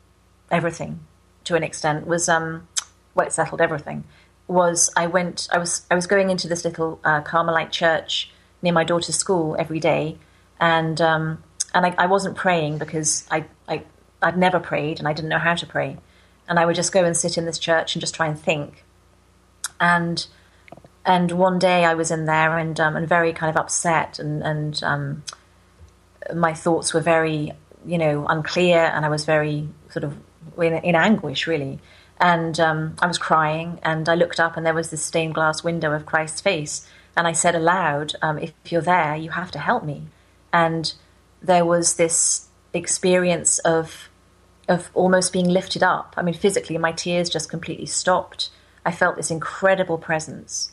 [0.50, 1.00] everything
[1.44, 2.68] to an extent was um,
[3.14, 4.04] well, it settled everything.
[4.46, 8.30] Was I went I was I was going into this little uh, Carmelite church
[8.62, 10.18] near my daughter's school every day,
[10.60, 11.42] and um,
[11.74, 13.82] and I, I wasn't praying because I, I
[14.22, 15.98] I'd never prayed and I didn't know how to pray,
[16.48, 18.84] and I would just go and sit in this church and just try and think,
[19.80, 20.26] and
[21.04, 24.42] and one day I was in there and um, and very kind of upset and
[24.42, 25.22] and um,
[26.34, 27.52] my thoughts were very
[27.86, 30.16] you know unclear and I was very sort of
[30.58, 31.78] in, in anguish really.
[32.18, 35.62] And um, I was crying and I looked up and there was this stained glass
[35.62, 36.88] window of Christ's face.
[37.16, 40.04] And I said aloud um, if you're there you have to help me.
[40.52, 40.92] And
[41.42, 42.45] there was this
[42.76, 44.08] experience of
[44.68, 48.50] of almost being lifted up I mean physically my tears just completely stopped
[48.84, 50.72] I felt this incredible presence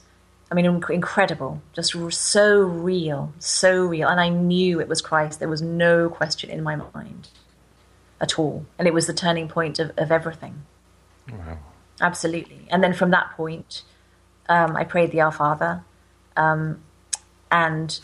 [0.54, 4.08] I mean, inc- incredible, just r- so real, so real.
[4.08, 5.40] And I knew it was Christ.
[5.40, 7.30] There was no question in my mind
[8.22, 8.68] at all.
[8.78, 10.62] And it was the turning point of, of everything.
[12.00, 12.68] Absolutely.
[12.70, 13.82] And then from that point,
[14.48, 15.84] um, I prayed the Our Father
[16.38, 16.84] um,
[17.52, 18.00] and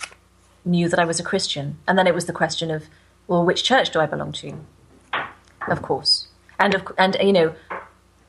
[0.66, 1.78] knew that I was a Christian.
[1.88, 2.86] And then it was the question of,
[3.30, 4.54] well, which church do I belong to?
[5.70, 6.28] Of course.
[6.60, 7.56] And, of, and you know,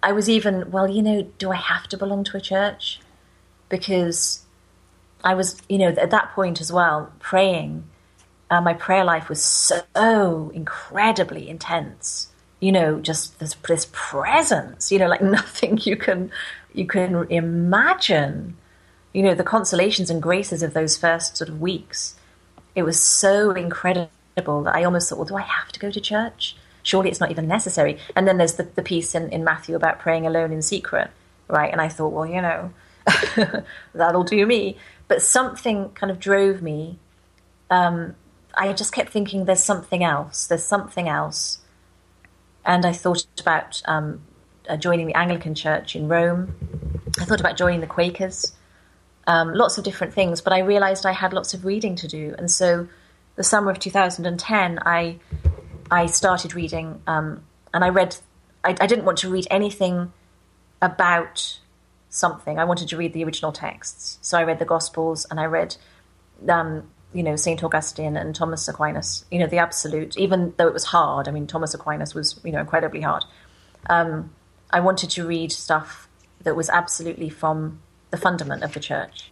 [0.03, 3.01] I was even, well, you know, do I have to belong to a church?
[3.71, 4.45] because
[5.25, 7.85] I was, you know, at that point as well, praying.
[8.51, 12.29] Uh, my prayer life was so incredibly intense.
[12.59, 14.93] You know, just this this presence.
[14.93, 16.31] You know, like nothing you can
[16.75, 18.59] you can imagine.
[19.15, 22.17] You know, the consolations and graces of those first sort of weeks.
[22.75, 26.01] It was so incredible that I almost thought, well, do I have to go to
[26.01, 26.57] church?
[26.83, 27.99] Surely it's not even necessary.
[28.17, 31.11] And then there's the, the piece in, in Matthew about praying alone in secret,
[31.49, 31.71] right?
[31.71, 32.73] And I thought, well, you know,
[33.95, 34.77] that'll do me.
[35.09, 36.99] But something kind of drove me.
[37.71, 38.15] Um,
[38.55, 40.47] I just kept thinking, there's something else.
[40.47, 41.59] There's something else.
[42.65, 44.23] And I thought about um,
[44.69, 46.55] uh, joining the Anglican Church in Rome.
[47.19, 48.53] I thought about joining the Quakers.
[49.27, 52.35] Um, lots of different things, but I realized I had lots of reading to do.
[52.39, 52.89] And so,
[53.41, 55.19] the summer of 2010, I
[55.91, 58.19] I started reading, um, and I read.
[58.63, 60.13] I, I didn't want to read anything
[60.83, 61.59] about
[62.11, 62.59] something.
[62.59, 64.19] I wanted to read the original texts.
[64.21, 65.77] So I read the Gospels and I read,
[66.51, 67.65] um, you know, St.
[67.65, 71.27] Augustine and Thomas Aquinas, you know, the absolute, even though it was hard.
[71.27, 73.25] I mean, Thomas Aquinas was, you know, incredibly hard.
[73.89, 74.35] Um,
[74.69, 76.11] I wanted to read stuff
[76.43, 79.31] that was absolutely from the fundament of the church.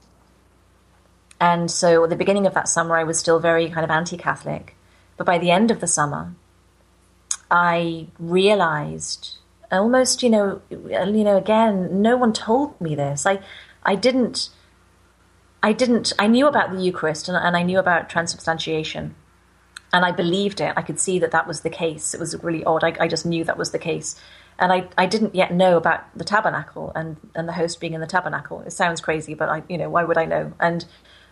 [1.40, 4.16] And so at the beginning of that summer, I was still very kind of anti
[4.16, 4.74] Catholic.
[5.16, 6.35] But by the end of the summer,
[7.51, 9.37] I realized
[9.70, 13.27] almost, you know, you know, again, no one told me this.
[13.27, 13.40] I,
[13.83, 14.51] I didn't,
[15.62, 19.14] I didn't, I knew about the Eucharist and, and I knew about transubstantiation
[19.92, 20.74] and I believed it.
[20.77, 22.14] I could see that that was the case.
[22.14, 22.85] It was really odd.
[22.85, 24.20] I, I just knew that was the case.
[24.59, 28.01] And I, I didn't yet know about the tabernacle and, and the host being in
[28.01, 28.61] the tabernacle.
[28.62, 30.53] It sounds crazy, but I, you know, why would I know?
[30.59, 30.85] And,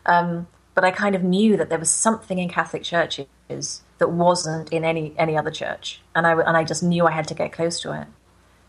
[0.07, 4.73] um, but I kind of knew that there was something in Catholic churches that wasn't
[4.73, 6.01] in any, any other church.
[6.15, 8.07] And I, and I just knew I had to get close to it.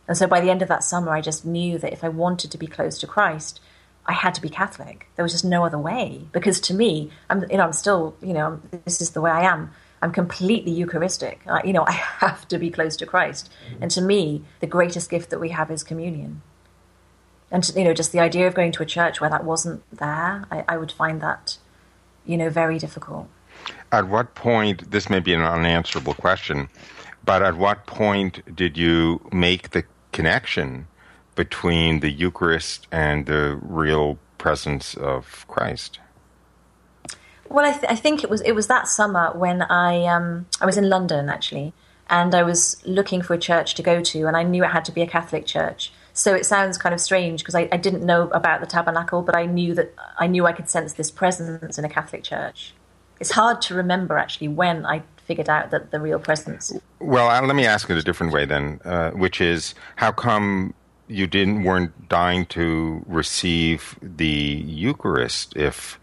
[0.08, 2.52] And so by the end of that summer, I just knew that if I wanted
[2.52, 3.60] to be close to Christ,
[4.06, 5.08] I had to be Catholic.
[5.16, 8.34] There was just no other way because to me, I'm you know I'm still you
[8.34, 9.72] know this is the way I am.
[10.02, 11.42] I'm completely Eucharistic.
[11.46, 15.10] I, you know I have to be close to Christ, and to me, the greatest
[15.10, 16.42] gift that we have is communion.
[17.52, 20.46] And you know, just the idea of going to a church where that wasn't there,
[20.52, 21.58] I, I would find that
[22.26, 23.28] you know very difficult.
[23.92, 24.92] At what point?
[24.92, 26.70] This may be an unanswerable question,
[27.26, 30.88] but at what point did you make the connection
[31.36, 36.00] between the Eucharist and the real presence of Christ?
[37.50, 40.66] Well, I, th- I think it was it was that summer when I um, I
[40.66, 41.74] was in London actually,
[42.10, 44.84] and I was looking for a church to go to, and I knew it had
[44.86, 45.94] to be a Catholic church.
[46.18, 49.36] So it sounds kind of strange because I, I didn't know about the tabernacle, but
[49.36, 52.74] I knew that I knew I could sense this presence in a Catholic church.
[53.20, 56.74] It's hard to remember actually when I figured out that the real presence.
[57.00, 60.74] Well, let me ask it a different way then, uh, which is how come
[61.08, 66.00] you didn't weren't dying to receive the Eucharist if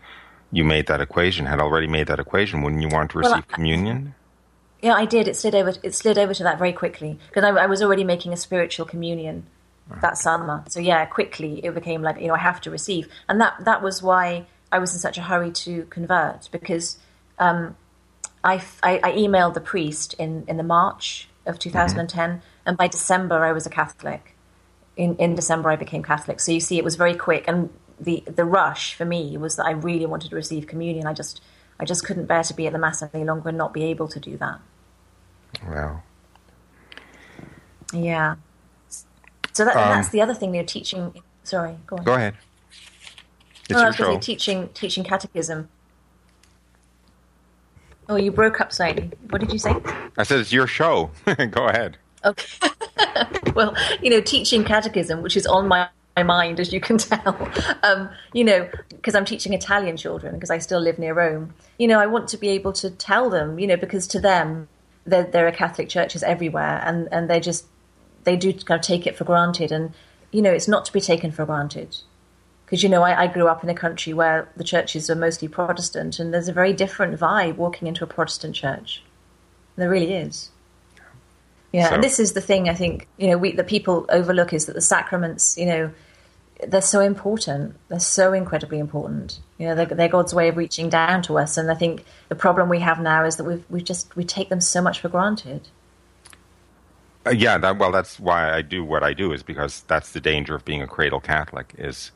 [0.52, 3.44] you made that equation had already made that equation wouldn't you want to receive well,
[3.50, 4.14] I, communion
[4.80, 7.48] yeah i did it slid over it slid over to that very quickly because I,
[7.48, 9.46] I, was already making a spiritual communion
[10.00, 13.40] that summer so yeah quickly it became like you know i have to receive and
[13.40, 16.98] that that was why i was in such a hurry to convert because
[17.38, 17.76] um,
[18.44, 22.40] I, I, I, emailed the priest in, in the march of 2010 mm-hmm.
[22.64, 24.34] and by december i was a catholic
[24.96, 26.40] in, in December I became Catholic.
[26.40, 27.70] So you see, it was very quick, and
[28.00, 31.06] the the rush for me was that I really wanted to receive communion.
[31.06, 31.42] I just
[31.78, 34.08] I just couldn't bear to be at the mass any longer and not be able
[34.08, 34.60] to do that.
[35.66, 36.02] Wow.
[37.92, 38.36] Yeah.
[39.54, 41.14] So that, um, that's the other thing they're teaching.
[41.44, 42.04] Sorry, go on.
[42.04, 42.34] Go ahead.
[43.70, 44.18] It's oh, your show.
[44.18, 45.68] teaching teaching catechism.
[48.08, 49.10] Oh, you broke up slightly.
[49.30, 49.74] What did you say?
[50.18, 51.10] I said it's your show.
[51.50, 51.96] go ahead.
[52.24, 52.68] Okay.
[53.54, 57.36] well, you know, teaching catechism, which is on my my mind, as you can tell.
[57.82, 61.54] Um, you know, because I'm teaching Italian children, because I still live near Rome.
[61.78, 64.68] You know, I want to be able to tell them, you know, because to them,
[65.06, 67.66] there, there are Catholic churches everywhere, and, and they're just
[68.24, 69.92] they do kind of take it for granted, and
[70.30, 71.96] you know, it's not to be taken for granted.
[72.64, 75.48] Because you know, I, I grew up in a country where the churches are mostly
[75.48, 79.02] Protestant, and there's a very different vibe walking into a Protestant church.
[79.76, 80.50] There really is.
[81.72, 81.94] Yeah, so.
[81.96, 84.74] and this is the thing I think you know we the people overlook is that
[84.74, 85.90] the sacraments, you know,
[86.66, 87.76] they're so important.
[87.88, 89.40] They're so incredibly important.
[89.58, 91.56] You know, they're, they're, God's way of reaching down to us.
[91.56, 94.48] And I think the problem we have now is that we've we just we take
[94.48, 95.68] them so much for granted.
[97.26, 100.20] Uh, yeah, that, well, that's why I do what I do is because that's the
[100.20, 102.10] danger of being a cradle Catholic is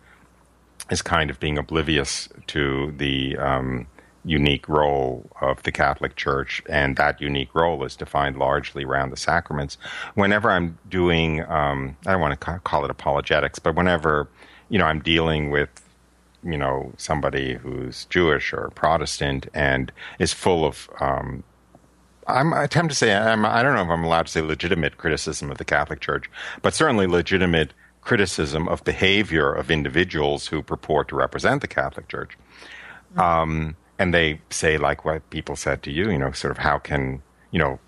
[0.90, 3.86] is kind of being oblivious to the um,
[4.24, 9.16] unique role of the Catholic Church, and that unique role is defined largely around the
[9.16, 9.76] sacraments.
[10.14, 14.28] Whenever I'm doing, um, I don't want to call it apologetics, but whenever
[14.70, 15.70] you know I'm dealing with
[16.44, 21.44] you know somebody who's Jewish or Protestant and is full of um,
[22.28, 24.98] I'm, I attempt to say I'm, I don't know if I'm allowed to say legitimate
[24.98, 26.30] criticism of the Catholic Church,
[26.62, 32.36] but certainly legitimate criticism of behavior of individuals who purport to represent the Catholic Church.
[33.14, 33.20] Mm-hmm.
[33.20, 36.78] Um, and they say like what people said to you, you know, sort of how
[36.78, 37.78] can you know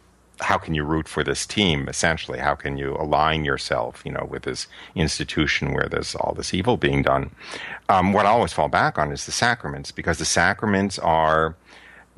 [0.41, 4.27] how can you root for this team essentially how can you align yourself you know
[4.31, 7.31] with this institution where there's all this evil being done
[7.91, 11.55] um, what i always fall back on is the sacraments because the sacraments are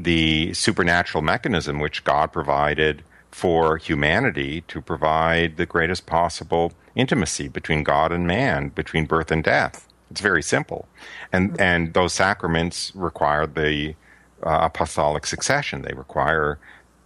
[0.03, 7.83] the supernatural mechanism which god provided for humanity to provide the greatest possible intimacy between
[7.83, 10.87] god and man between birth and death it's very simple,
[11.33, 11.63] and mm-hmm.
[11.63, 13.95] and those sacraments require the
[14.43, 15.83] uh, apostolic succession.
[15.83, 16.59] They require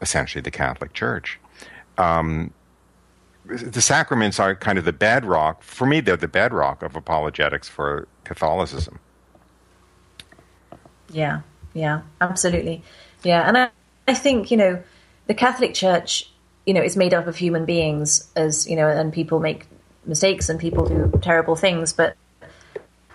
[0.02, 1.38] essentially the Catholic Church.
[1.98, 2.52] Um,
[3.44, 5.62] the sacraments are kind of the bedrock.
[5.62, 8.98] For me, they're the bedrock of apologetics for Catholicism.
[11.08, 11.42] Yeah,
[11.76, 12.82] yeah, absolutely.
[13.22, 13.68] Yeah, and I,
[14.08, 14.82] I think you know
[15.26, 16.30] the Catholic Church,
[16.64, 19.66] you know, is made up of human beings, as you know, and people make
[20.06, 22.16] mistakes and people do terrible things, but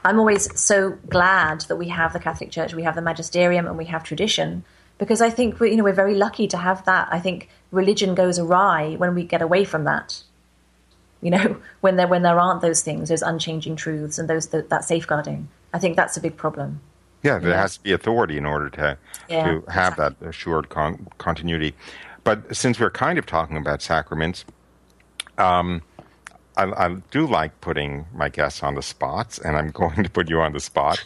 [0.06, 3.78] I'm always so glad that we have the Catholic Church, we have the magisterium, and
[3.78, 4.64] we have tradition,
[5.00, 7.08] because I think we, you know we're very lucky to have that.
[7.12, 10.22] I think religion goes awry when we get away from that.
[11.20, 14.62] You know, when there when there aren't those things, those unchanging truths, and those the,
[14.70, 15.48] that safeguarding.
[15.74, 16.82] I think that's a big problem.
[17.24, 18.98] Yeah, there has to be authority in order to
[19.30, 20.16] yeah, to have exactly.
[20.22, 21.76] that assured con- continuity.
[22.24, 24.46] But since we're kind of talking about sacraments,
[25.38, 25.82] um,
[26.58, 30.30] I, I, do like putting my guests on the spots, and I'm going to put
[30.30, 31.04] you on the spot.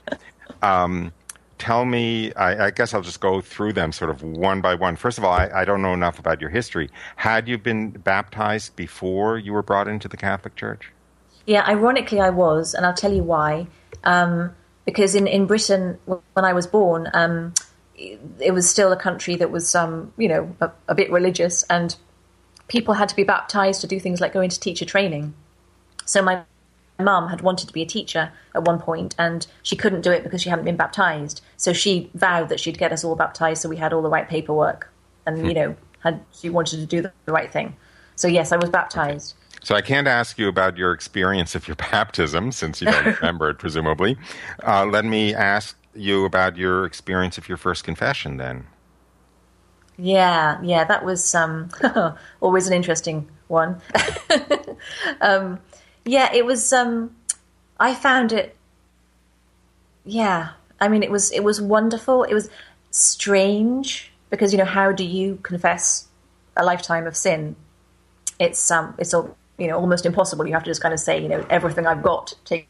[0.61, 1.11] Um,
[1.57, 4.95] tell me, I, I, guess I'll just go through them sort of one by one.
[4.95, 6.89] First of all, I, I, don't know enough about your history.
[7.15, 10.91] Had you been baptized before you were brought into the Catholic Church?
[11.45, 13.67] Yeah, ironically, I was, and I'll tell you why.
[14.03, 14.55] Um,
[14.85, 17.53] because in, in Britain, when I was born, um,
[17.97, 21.95] it was still a country that was, um, you know, a, a, bit religious, and
[22.67, 25.33] people had to be baptized to do things like go into teacher training.
[26.05, 26.43] So my
[26.99, 30.23] mum had wanted to be a teacher at one point, and she couldn't do it
[30.23, 31.41] because she hadn't been baptized.
[31.57, 34.27] So she vowed that she'd get us all baptized, so we had all the right
[34.27, 34.91] paperwork,
[35.25, 35.53] and you hmm.
[35.53, 37.75] know, had she wanted to do the right thing.
[38.15, 39.35] So yes, I was baptized.
[39.35, 39.44] Okay.
[39.65, 43.49] So I can't ask you about your experience of your baptism since you don't remember
[43.49, 44.15] it, presumably.
[44.63, 48.67] Uh, let me ask you about your experience of your first confession then.
[49.97, 51.71] Yeah, yeah, that was um,
[52.41, 53.81] always an interesting one.
[55.19, 55.59] um,
[56.05, 56.71] yeah, it was.
[56.71, 57.15] Um,
[57.79, 58.55] I found it.
[60.05, 60.49] Yeah,
[60.79, 62.21] I mean, it was it was wonderful.
[62.21, 62.51] It was
[62.91, 66.07] strange because you know how do you confess
[66.55, 67.55] a lifetime of sin?
[68.37, 70.45] It's um, it's all you know almost impossible.
[70.47, 72.67] You have to just kind of say, you know, everything I've got, take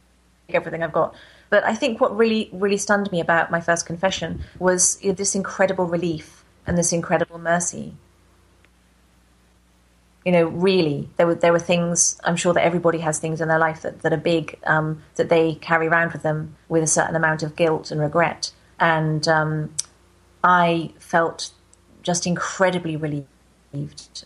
[0.49, 1.15] everything I've got.
[1.49, 5.15] But I think what really, really stunned me about my first confession was you know,
[5.15, 7.93] this incredible relief and this incredible mercy.
[10.25, 12.19] You know, really, there were there were things.
[12.23, 15.29] I'm sure that everybody has things in their life that, that are big um, that
[15.29, 18.51] they carry around with them with a certain amount of guilt and regret.
[18.79, 19.75] And um,
[20.43, 21.51] I felt
[22.01, 23.27] just incredibly relieved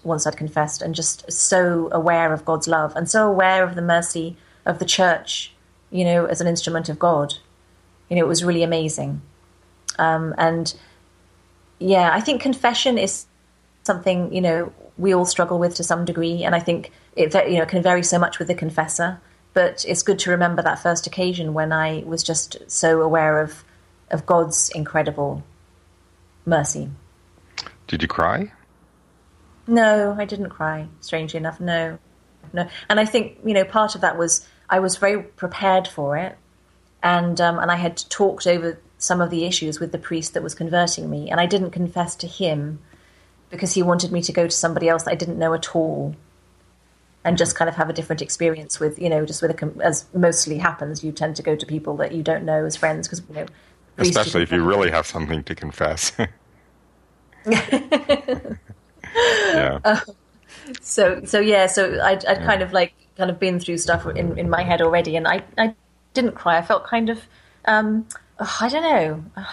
[0.04, 3.82] once I'd confessed, and just so aware of God's love and so aware of the
[3.82, 5.54] mercy of the church
[5.92, 7.36] you know, as an instrument of God.
[8.10, 9.22] You know, it was really amazing.
[9.98, 10.74] Um, and
[11.80, 13.26] yeah, I think confession is
[13.84, 16.44] something, you know, we all struggle with to some degree.
[16.44, 19.20] And I think it, you know, can vary so much with the confessor.
[19.54, 23.64] But it's good to remember that first occasion when I was just so aware of,
[24.12, 25.44] of God's incredible
[26.46, 26.90] mercy.
[27.88, 28.52] Did you cry?
[29.70, 31.60] No, I didn't cry, strangely enough.
[31.60, 32.00] No.
[32.52, 32.68] No.
[32.90, 36.38] And I think, you know, part of that was I was very prepared for it,
[37.02, 40.44] and um, and I had talked over some of the issues with the priest that
[40.44, 42.80] was converting me, and I didn't confess to him
[43.50, 46.16] because he wanted me to go to somebody else that I didn't know at all,
[47.24, 50.06] and just kind of have a different experience with you know just with a as
[50.14, 53.24] mostly happens, you tend to go to people that you don't know as friends because
[53.30, 53.46] you know.
[53.98, 56.14] Especially if you really have something to confess.
[59.16, 59.80] yeah.
[59.86, 60.00] Uh,
[60.82, 64.40] so so yeah, so I I kind of like kind of been through stuff in,
[64.40, 65.76] in my head already, and I, I
[66.14, 66.58] didn't cry.
[66.58, 67.22] I felt kind of,
[67.66, 68.08] um,
[68.40, 69.46] oh, I don't know.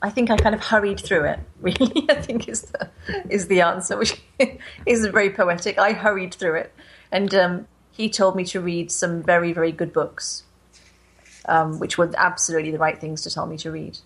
[0.00, 1.40] I think I kind of hurried through it.
[1.60, 2.90] Really, I think is the
[3.28, 4.22] is the answer, which
[4.86, 5.78] is very poetic.
[5.78, 6.72] I hurried through it,
[7.10, 10.44] and um, he told me to read some very very good books,
[11.46, 13.98] um, which were absolutely the right things to tell me to read.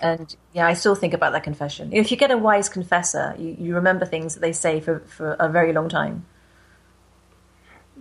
[0.00, 1.92] And yeah, I still think about that confession.
[1.92, 5.32] if you get a wise confessor, you, you remember things that they say for, for
[5.34, 6.26] a very long time.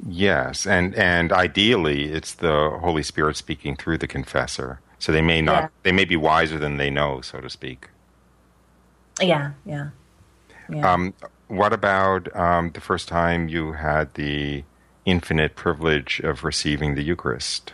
[0.07, 4.79] Yes, and and ideally, it's the Holy Spirit speaking through the confessor.
[4.97, 5.67] So they may not, yeah.
[5.83, 7.89] they may be wiser than they know, so to speak.
[9.21, 9.89] Yeah, yeah.
[10.69, 10.93] yeah.
[10.93, 11.13] Um,
[11.47, 14.63] what about um, the first time you had the
[15.05, 17.73] infinite privilege of receiving the Eucharist?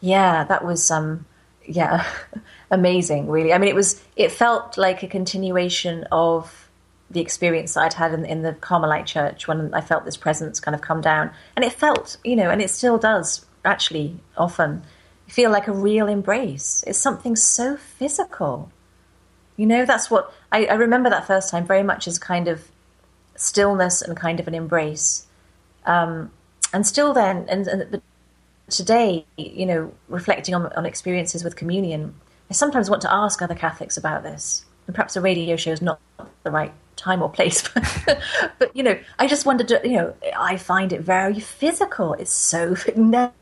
[0.00, 1.26] Yeah, that was um,
[1.68, 2.06] yeah,
[2.70, 3.28] amazing.
[3.28, 4.02] Really, I mean, it was.
[4.16, 6.68] It felt like a continuation of
[7.10, 10.74] the experience I'd had in, in, the Carmelite church when I felt this presence kind
[10.74, 11.30] of come down.
[11.56, 14.82] And it felt, you know, and it still does actually often
[15.26, 16.84] feel like a real embrace.
[16.86, 18.70] It's something so physical.
[19.56, 22.68] You know, that's what I, I remember that first time very much as kind of
[23.36, 25.26] stillness and kind of an embrace.
[25.86, 26.30] Um,
[26.74, 28.02] and still then, and, and
[28.70, 32.14] today, you know, reflecting on, on experiences with communion,
[32.50, 34.64] I sometimes want to ask other Catholics about this.
[34.86, 36.00] And perhaps a radio show is not
[36.44, 37.68] the right time or place.
[38.58, 42.14] But, you know, I just to, you know, I find it very physical.
[42.14, 43.32] It's so it never,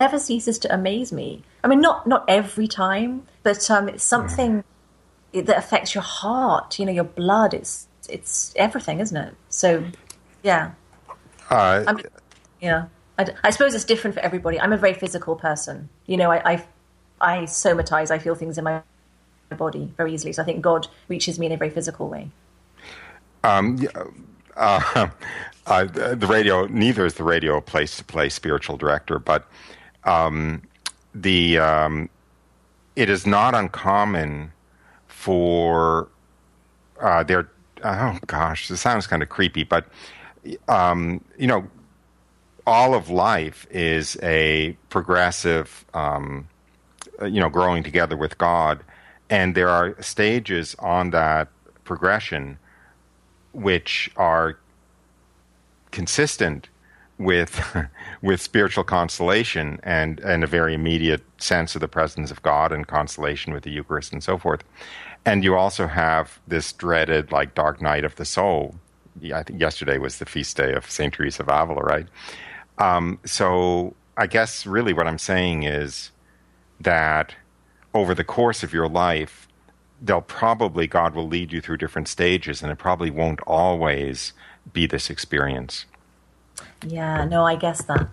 [0.00, 1.42] never ceases to amaze me.
[1.62, 4.64] I mean, not not every time, but um, it's something
[5.32, 6.78] that affects your heart.
[6.78, 7.54] You know, your blood.
[7.54, 9.34] It's it's everything, isn't it?
[9.48, 9.84] So,
[10.42, 10.72] yeah.
[11.50, 11.94] Uh,
[12.60, 12.86] yeah.
[13.18, 14.60] I, I, suppose it's different for everybody.
[14.60, 15.88] I'm a very physical person.
[16.06, 16.64] You know, I, I,
[17.20, 18.10] I somatize.
[18.10, 18.82] I feel things in my
[19.56, 20.32] body very easily.
[20.32, 22.30] So I think God reaches me in a very physical way.
[23.44, 23.86] Um,
[24.56, 25.08] uh,
[25.66, 29.46] uh, the radio, neither is the radio a place to play spiritual director, but
[30.04, 30.62] um,
[31.14, 32.08] the um,
[32.96, 34.52] it is not uncommon
[35.06, 36.08] for
[37.00, 37.48] uh, there.
[37.84, 39.86] Oh gosh, this sounds kind of creepy, but
[40.68, 41.68] um, you know,
[42.66, 46.48] all of life is a progressive, um,
[47.22, 48.82] you know, growing together with God,
[49.30, 51.48] and there are stages on that
[51.84, 52.58] progression
[53.52, 54.58] which are
[55.92, 56.68] consistent
[57.18, 57.64] with
[58.22, 62.86] with spiritual consolation and and a very immediate sense of the presence of God and
[62.86, 64.62] consolation with the Eucharist and so forth.
[65.24, 68.76] And you also have this dreaded like dark night of the soul.
[69.34, 72.06] I think yesterday was the feast day of Saint Teresa of Avila, right?
[72.78, 76.10] Um, so I guess really what I'm saying is
[76.80, 77.34] that
[77.94, 79.48] over the course of your life,
[80.02, 84.32] they'll probably God will lead you through different stages, and it probably won't always
[84.72, 85.86] be this experience.
[86.86, 88.08] Yeah, no, I guess that.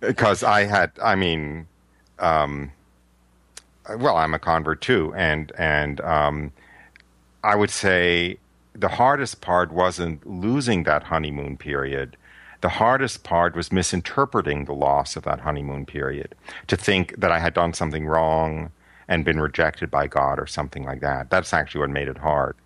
[0.00, 1.66] Because um, I had, I mean,
[2.18, 2.72] um,
[3.98, 6.52] well, I'm a convert too, and and um,
[7.42, 8.38] I would say
[8.74, 12.16] the hardest part wasn't losing that honeymoon period.
[12.60, 16.34] The hardest part was misinterpreting the loss of that honeymoon period.
[16.66, 18.70] To think that I had done something wrong
[19.08, 21.30] and been rejected by God or something like that.
[21.30, 22.56] That's actually what made it hard.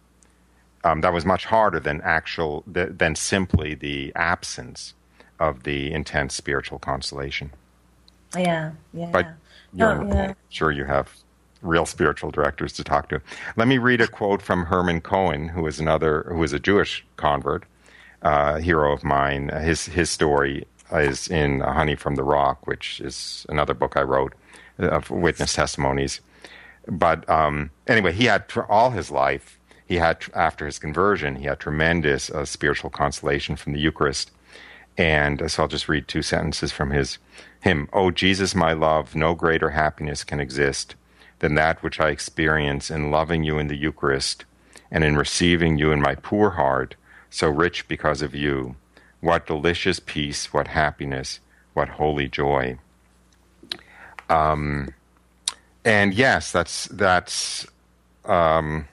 [0.84, 4.92] Um, that was much harder than actual than simply the absence
[5.40, 7.51] of the intense spiritual consolation.
[8.36, 9.11] Yeah, yeah.
[9.11, 9.28] But
[9.72, 10.34] you're oh, yeah.
[10.51, 11.16] sure you have
[11.62, 13.22] real spiritual directors to talk to.
[13.57, 17.05] Let me read a quote from Herman Cohen, who is another who is a Jewish
[17.16, 17.64] convert,
[18.25, 19.51] uh, hero of mine.
[19.51, 24.35] His his story is in Honey from the Rock, which is another book I wrote
[24.79, 26.20] of witness testimonies.
[26.89, 31.45] But um, anyway, he had for all his life he had after his conversion he
[31.45, 34.31] had tremendous uh, spiritual consolation from the Eucharist.
[34.97, 37.18] And uh, so I'll just read two sentences from his
[37.61, 37.89] hymn.
[37.93, 40.95] Oh Jesus, my love, no greater happiness can exist
[41.41, 44.45] than that which I experience in loving you in the Eucharist
[44.91, 46.95] and in receiving you in my poor heart,
[47.35, 48.76] so rich because of you.
[49.20, 51.41] What delicious peace, what happiness,
[51.72, 52.78] what holy joy.
[54.28, 54.95] Um,
[55.85, 57.66] and yes, that's that's
[58.24, 58.87] um,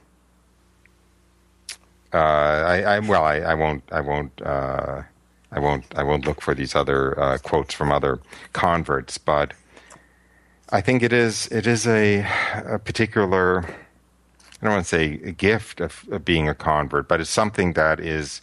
[2.13, 5.03] uh, I, I, well, I, I, won't, I won't, uh,
[5.51, 8.19] I won't, I won't look for these other uh, quotes from other
[8.51, 9.53] converts, but
[10.69, 12.25] I think it is, it is a,
[12.65, 13.65] a particular,
[14.61, 17.73] I don't want to say a gift of, of being a convert, but it's something
[17.73, 18.41] that is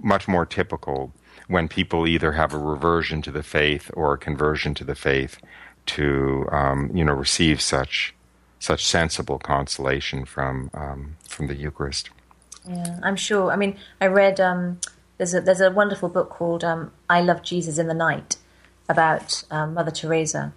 [0.00, 1.12] much more typical
[1.46, 5.38] when people either have a reversion to the faith or a conversion to the faith
[5.86, 8.14] to, um, you know, receive such
[8.58, 12.10] such sensible consolation from um, from the Eucharist.
[12.68, 13.50] Yeah, I'm sure.
[13.50, 14.80] I mean, I read um,
[15.16, 18.36] there's a there's a wonderful book called um, "I Love Jesus in the Night"
[18.88, 20.52] about um, Mother Teresa,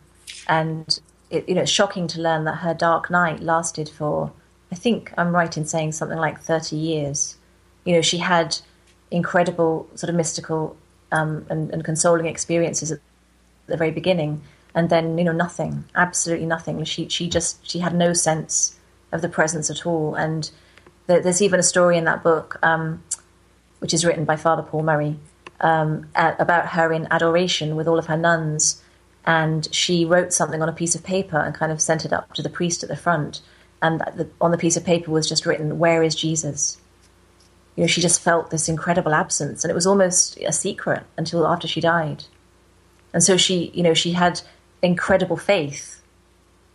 [0.47, 0.99] and
[1.29, 4.33] it, you know it's shocking to learn that her dark night lasted for
[4.73, 7.37] I think I'm right in saying something like 30 years.
[7.85, 8.57] You know, she had
[9.11, 10.75] incredible sort of mystical
[11.11, 12.99] um, and, and consoling experiences at
[13.67, 14.41] the very beginning,
[14.73, 16.83] and then you know nothing, absolutely nothing.
[16.85, 18.79] She she just she had no sense
[19.11, 20.49] of the presence at all, and
[21.05, 23.03] there's even a story in that book, um,
[23.77, 25.17] which is written by Father Paul Murray,
[25.59, 28.81] um, about her in adoration with all of her nuns.
[29.23, 32.33] And she wrote something on a piece of paper and kind of sent it up
[32.33, 33.39] to the priest at the front.
[33.83, 36.79] And the, on the piece of paper was just written, Where is Jesus?
[37.75, 39.63] You know, she just felt this incredible absence.
[39.63, 42.23] And it was almost a secret until after she died.
[43.13, 44.41] And so she, you know, she had
[44.81, 46.01] incredible faith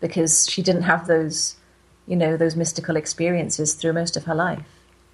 [0.01, 1.57] because she didn't have those
[2.09, 4.65] you know those mystical experiences through most of her life.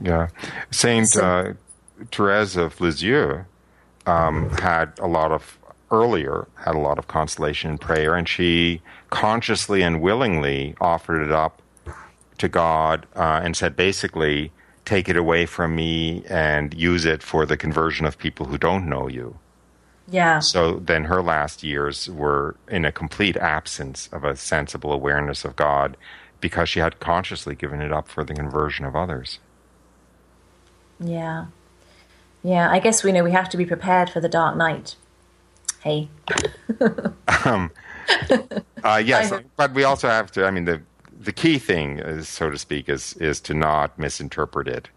[0.01, 0.29] Yeah,
[0.71, 1.53] Saint so, uh,
[2.11, 3.45] Therese of Lisieux
[4.07, 5.59] um, had a lot of
[5.91, 8.81] earlier had a lot of consolation in prayer, and she
[9.11, 11.61] consciously and willingly offered it up
[12.39, 14.53] to God uh, and said, basically,
[14.85, 18.89] take it away from me and use it for the conversion of people who don't
[18.89, 19.39] know you.
[20.09, 20.41] Yeah.
[20.41, 25.57] So then her last years were in a complete absence of a sensible awareness of
[25.57, 25.97] God
[26.41, 29.39] because she had consciously given it up for the conversion of others.
[31.01, 31.47] Yeah.
[32.43, 34.97] Yeah, I guess we know we have to be prepared for the dark night.
[35.83, 36.11] Hey.
[37.45, 37.71] um,
[38.83, 40.45] uh, yes, but we also have to.
[40.45, 40.83] I mean, the
[41.25, 44.89] the key thing is, so to speak, is is to not misinterpret it.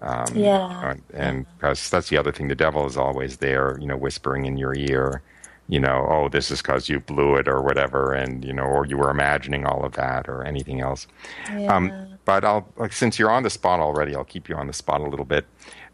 [0.00, 0.94] Um, yeah.
[1.14, 4.56] And because that's the other thing, the devil is always there, you know, whispering in
[4.58, 5.22] your ear,
[5.68, 8.86] you know, oh, this is because you blew it or whatever, and you know, or
[8.86, 11.06] you were imagining all of that or anything else.
[11.50, 11.74] Yeah.
[11.74, 14.72] Um, but I'll, like, since you're on the spot already, I'll keep you on the
[14.72, 15.46] spot a little bit.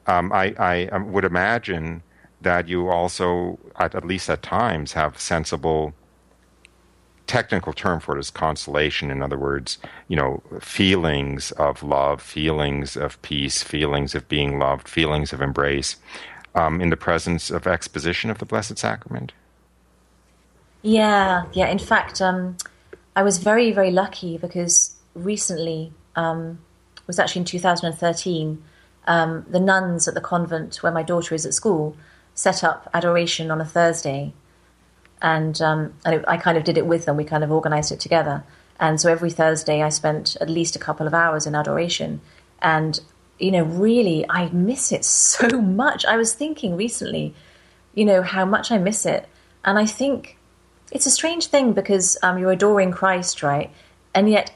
[0.07, 2.03] Um, I, I um, would imagine
[2.41, 5.95] that you also, at, at least at times, have sensible
[7.33, 9.11] technical term for it is consolation.
[9.11, 14.87] In other words, you know, feelings of love, feelings of peace, feelings of being loved,
[14.87, 15.97] feelings of embrace
[16.55, 19.33] um, in the presence of exposition of the Blessed Sacrament.
[20.83, 21.69] Yeah, yeah.
[21.69, 22.59] In fact, um,
[23.17, 26.59] I was very, very lucky because recently, um,
[27.07, 28.63] was actually in 2013,
[29.07, 31.97] um, the nuns at the convent where my daughter is at school
[32.35, 34.35] set up adoration on a Thursday
[35.23, 37.17] and, um, and I kind of did it with them.
[37.17, 38.43] We kind of organized it together.
[38.81, 42.21] And so every Thursday, I spent at least a couple of hours in adoration.
[42.61, 42.99] And,
[43.39, 46.05] you know, really, I miss it so much.
[46.05, 47.35] I was thinking recently,
[47.95, 49.29] you know, how much I miss it.
[49.65, 50.37] And I think
[50.91, 53.71] it's a strange thing because um, you're adoring Christ, right?
[54.15, 54.53] And yet,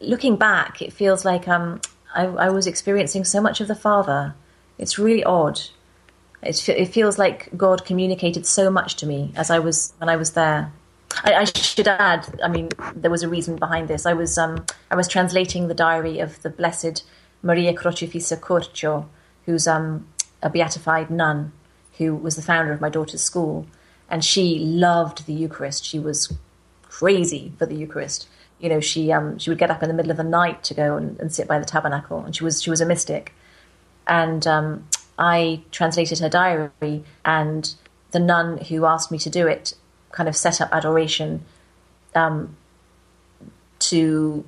[0.00, 1.80] looking back, it feels like um,
[2.14, 4.34] I, I was experiencing so much of the Father.
[4.76, 5.60] It's really odd.
[6.42, 10.16] It, it feels like God communicated so much to me as I was when I
[10.16, 10.72] was there.
[11.24, 14.06] I, I, should add, I mean, there was a reason behind this.
[14.06, 17.04] I was um, I was translating the diary of the Blessed
[17.42, 19.06] Maria Crocifissa Curcio,
[19.44, 20.06] who's um,
[20.42, 21.52] a beatified nun
[21.98, 23.66] who was the founder of my daughter's school,
[24.08, 25.84] and she loved the Eucharist.
[25.84, 26.32] She was
[26.82, 28.28] crazy for the Eucharist.
[28.58, 30.74] You know, she um, she would get up in the middle of the night to
[30.74, 33.34] go and, and sit by the tabernacle, and she was she was a mystic.
[34.06, 34.88] And um,
[35.22, 37.72] I translated her diary, and
[38.10, 39.74] the nun who asked me to do it
[40.10, 41.44] kind of set up adoration
[42.16, 42.56] um,
[43.78, 44.44] to,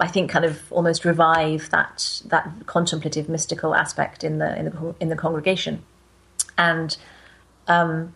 [0.00, 4.94] I think, kind of almost revive that that contemplative, mystical aspect in the in the
[4.98, 5.82] in the congregation,
[6.56, 6.96] and
[7.66, 8.14] um,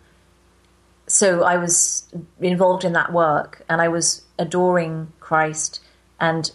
[1.05, 5.79] so I was involved in that work, and I was adoring Christ,
[6.19, 6.49] and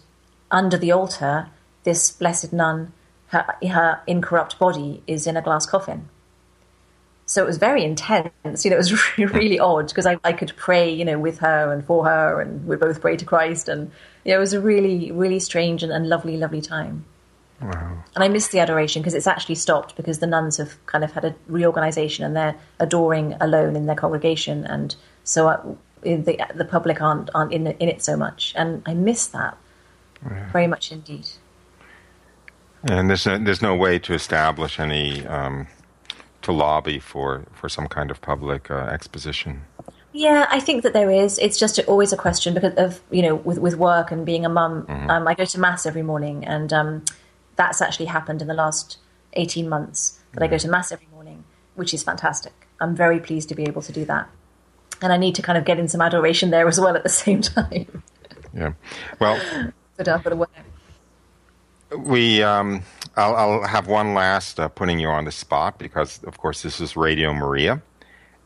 [0.51, 1.51] under the altar,
[1.85, 2.93] this blessed nun
[3.29, 6.09] her, her incorrupt body is in a glass coffin.
[7.27, 8.65] So it was very intense.
[8.65, 11.39] You know, it was really, really odd because I, I could pray, you know, with
[11.39, 13.69] her and for her, and we both pray to Christ.
[13.69, 13.91] And
[14.25, 17.05] you know, it was a really, really strange and, and lovely, lovely time.
[17.61, 18.05] Wow.
[18.15, 21.13] And I missed the adoration because it's actually stopped because the nuns have kind of
[21.13, 24.65] had a reorganization and they're adoring alone in their congregation.
[24.65, 25.67] And so I, uh,
[26.03, 28.55] the, the public aren't, aren't in, in it so much.
[28.57, 29.59] And I miss that
[30.25, 30.51] yeah.
[30.53, 31.27] very much indeed.
[32.85, 35.67] And there's no, there's no way to establish any um,
[36.43, 39.63] to lobby for for some kind of public uh, exposition.
[40.13, 41.39] Yeah, I think that there is.
[41.39, 44.49] It's just always a question because of you know with with work and being a
[44.49, 44.85] mum.
[44.85, 45.11] Mm-hmm.
[45.11, 47.05] Um, I go to mass every morning, and um,
[47.57, 48.99] that's actually happened in the last
[49.35, 50.21] eighteen months.
[50.33, 50.45] That mm-hmm.
[50.45, 50.67] I go mm-hmm.
[50.67, 52.53] to mass every morning, which is fantastic.
[52.81, 54.29] I'm very pleased to be able to do that,
[55.03, 57.09] and I need to kind of get in some adoration there as well at the
[57.25, 58.03] same time.
[58.55, 58.73] Yeah,
[59.21, 59.41] well,
[59.97, 60.51] but I've got to work
[61.97, 62.83] we um,
[63.17, 66.81] I'll, I'll, have one last uh, putting you on the spot because of course this
[66.81, 67.83] is radio maria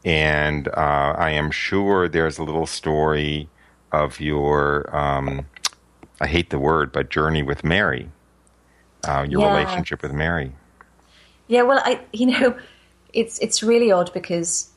[0.05, 3.49] and uh, i am sure there's a little story
[3.90, 5.47] of your um,
[6.20, 8.09] i hate the word but journey with mary
[9.05, 9.57] uh, your yeah.
[9.57, 10.53] relationship with mary
[11.49, 12.57] yeah well i you know
[13.12, 14.70] it's it's really odd because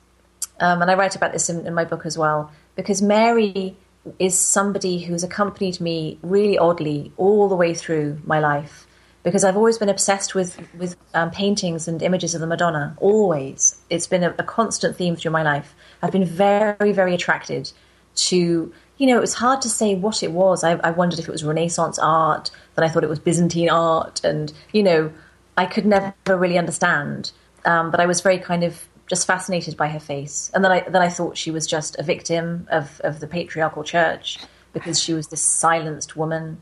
[0.60, 3.78] um, and i write about this in, in my book as well because mary
[4.20, 8.86] is somebody who's accompanied me really oddly all the way through my life
[9.26, 12.96] because I've always been obsessed with with um, paintings and images of the Madonna.
[13.00, 15.76] Always, it's been a, a, constant theme through my life.
[16.02, 17.72] I've been very, very attracted
[18.16, 18.72] to.
[18.98, 20.64] You know, it was hard to say what it was.
[20.64, 22.50] I, I wondered if it was Renaissance art.
[22.76, 25.12] Then I thought it was Byzantine art, and you know,
[25.58, 27.32] I could never really understand.
[27.66, 30.52] Um, but I was very kind of just fascinated by her face.
[30.54, 33.84] And then I then I thought she was just a victim of, of the patriarchal
[33.84, 34.40] church
[34.74, 36.62] because she was this silenced woman.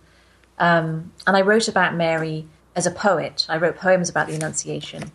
[0.59, 3.45] Um, and I wrote about Mary as a poet.
[3.49, 5.11] I wrote poems about the Annunciation,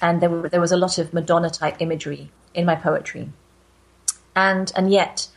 [0.00, 3.30] and there were, there was a lot of Madonna type imagery in my poetry.
[4.34, 5.28] And and yet,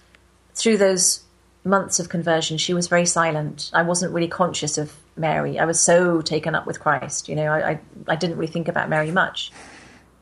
[0.54, 1.24] through those
[1.64, 3.72] months of conversion, she was very silent.
[3.74, 5.60] I wasn't really conscious of Mary.
[5.60, 7.30] I was so taken up with Christ.
[7.30, 7.80] You know, I I,
[8.10, 9.52] I didn't really think about Mary much.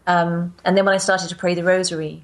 [0.08, 2.24] Um, and then when I started to pray the rosary,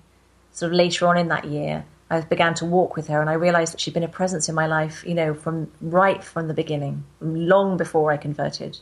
[0.52, 3.34] sort of later on in that year, I began to walk with her, and I
[3.34, 6.54] realized that she'd been a presence in my life, you know, from right from the
[6.54, 8.80] beginning, long before I converted.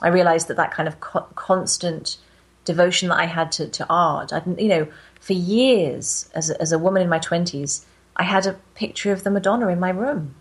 [0.00, 2.18] I realized that that kind of co- constant
[2.64, 4.88] devotion that I had to, to art, I'd, you know,
[5.20, 7.84] for years as a, as a woman in my twenties,
[8.16, 10.34] I had a picture of the Madonna in my room,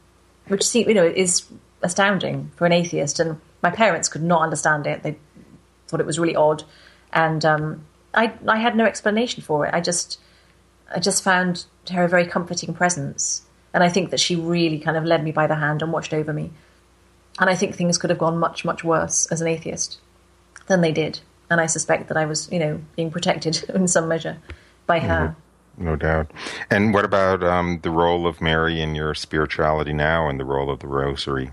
[0.47, 1.45] which you know is
[1.81, 5.01] astounding for an atheist, and my parents could not understand it.
[5.01, 5.17] They
[5.87, 6.63] thought it was really odd,
[7.13, 9.73] and um, I I had no explanation for it.
[9.73, 10.19] I just
[10.93, 13.43] I just found her a very comforting presence,
[13.73, 16.13] and I think that she really kind of led me by the hand and watched
[16.13, 16.51] over me.
[17.39, 19.99] And I think things could have gone much much worse as an atheist
[20.67, 24.07] than they did, and I suspect that I was you know being protected in some
[24.07, 24.37] measure
[24.85, 25.27] by her.
[25.29, 25.41] Mm-hmm
[25.77, 26.31] no doubt.
[26.69, 30.71] And what about um, the role of Mary in your spirituality now and the role
[30.71, 31.51] of the rosary?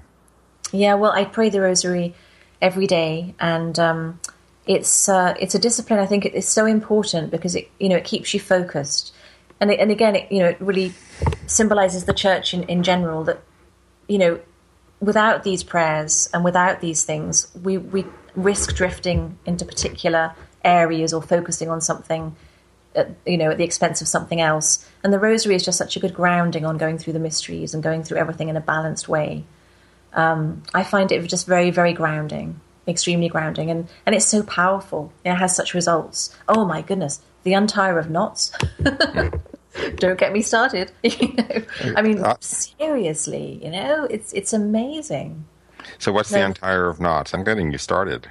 [0.73, 2.15] Yeah, well, I pray the rosary
[2.61, 4.21] every day, and um,
[4.67, 5.99] it's uh, it's a discipline.
[5.99, 9.15] I think it's so important because it you know it keeps you focused,
[9.61, 10.93] and it, and again, it you know it really
[11.47, 13.43] symbolizes the church in, in general that
[14.09, 14.41] you know
[15.01, 20.35] without these prayers and without these things, we we risk drifting into particular
[20.65, 22.35] areas or focusing on something
[22.95, 24.89] at, you know, at the expense of something else.
[25.03, 27.83] And the rosary is just such a good grounding on going through the mysteries and
[27.83, 29.45] going through everything in a balanced way.
[30.13, 35.13] Um, I find it just very, very grounding, extremely grounding, and, and it's so powerful.
[35.25, 36.37] It has such results.
[36.49, 38.53] Oh my goodness, the undoer of knots.
[39.97, 40.93] Don't get me started.
[41.03, 41.63] you know,
[41.97, 45.45] I mean, uh, seriously, you know, it's it's amazing.
[45.99, 47.35] So, what's the undoer of knots?
[47.35, 48.29] I'm getting you started.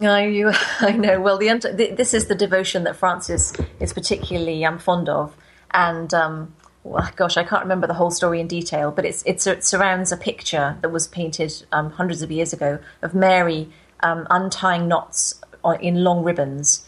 [0.00, 1.20] I, you, I know.
[1.20, 5.36] Well, the, this is the devotion that Francis is particularly um, fond of,
[5.70, 9.46] and um, well, gosh, I can't remember the whole story in detail, but it's, it's
[9.46, 13.70] it surrounds a picture that was painted um, hundreds of years ago of Mary
[14.02, 15.40] um, untying knots
[15.80, 16.86] in long ribbons,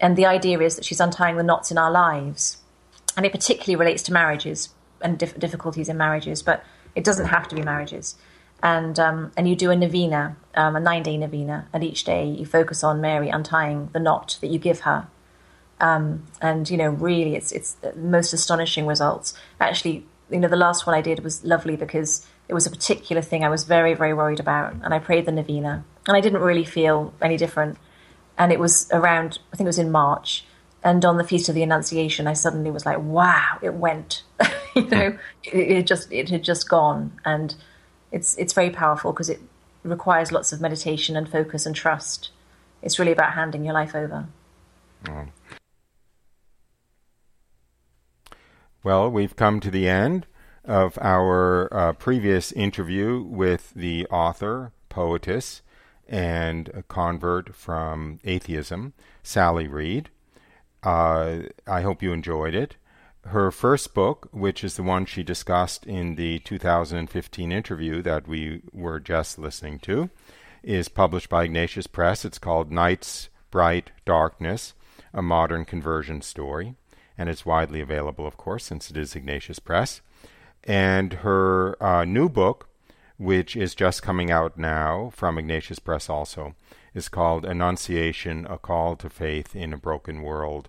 [0.00, 2.58] and the idea is that she's untying the knots in our lives,
[3.16, 7.48] and it particularly relates to marriages and dif- difficulties in marriages, but it doesn't have
[7.48, 8.16] to be marriages
[8.64, 12.26] and um, and you do a novena, um, a nine day novena, and each day
[12.26, 15.06] you focus on Mary untying the knot that you give her.
[15.80, 19.34] Um, and you know, really, it's it's the most astonishing results.
[19.60, 23.20] Actually, you know, the last one I did was lovely because it was a particular
[23.20, 26.40] thing I was very very worried about, and I prayed the novena, and I didn't
[26.40, 27.78] really feel any different.
[28.36, 30.44] And it was around, I think it was in March,
[30.82, 34.22] and on the feast of the Annunciation, I suddenly was like, wow, it went.
[34.76, 37.54] you know, it, it just it had just gone, and
[38.12, 39.40] it's it's very powerful because it
[39.82, 42.30] requires lots of meditation and focus and trust.
[42.82, 44.26] It's really about handing your life over.
[48.82, 50.26] Well, we've come to the end
[50.66, 55.62] of our uh, previous interview with the author, poetess,
[56.08, 58.92] and a convert from atheism,
[59.22, 60.10] Sally Read.
[60.82, 62.76] Uh, I hope you enjoyed it
[63.26, 68.62] her first book, which is the one she discussed in the 2015 interview that we
[68.72, 70.10] were just listening to,
[70.62, 72.24] is published by Ignatius Press.
[72.24, 74.74] It's called Night's Bright Darkness,
[75.12, 76.74] a modern conversion story,
[77.16, 80.00] and it's widely available, of course, since it is Ignatius Press.
[80.64, 82.68] And her uh, new book,
[83.16, 86.54] which is just coming out now from Ignatius Press also,
[86.94, 90.68] is called Annunciation A Call to Faith in a Broken World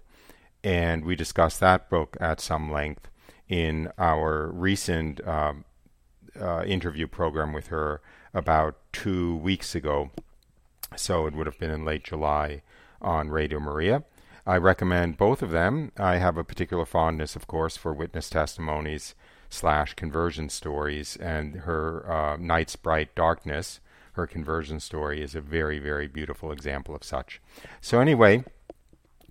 [0.65, 3.07] and we discussed that book at some length
[3.47, 5.63] in our recent um,
[6.41, 8.01] uh, interview program with her
[8.33, 10.09] about two weeks ago.
[10.95, 12.63] So it would have been in late July
[12.99, 14.03] on Radio Maria.
[14.47, 15.91] I recommend both of them.
[15.97, 19.13] I have a particular fondness, of course, for witness testimonies
[19.49, 23.79] slash conversion stories, and her uh, Night's Bright Darkness,
[24.13, 27.41] her conversion story, is a very, very beautiful example of such.
[27.81, 28.43] So, anyway,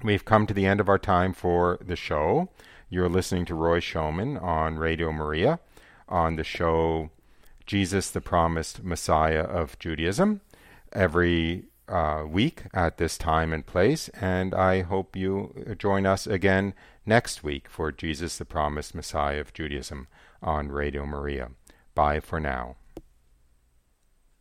[0.04, 2.50] We've come to the end of our time for the show.
[2.90, 5.60] You're listening to Roy Schoeman on Radio Maria
[6.10, 7.08] on the show
[7.64, 10.42] Jesus, the Promised Messiah of Judaism,
[10.92, 14.08] every uh, week at this time and place.
[14.10, 16.74] And I hope you join us again
[17.06, 20.08] next week for Jesus, the Promised Messiah of Judaism
[20.42, 21.50] on Radio Maria.
[21.94, 22.76] Bye for now.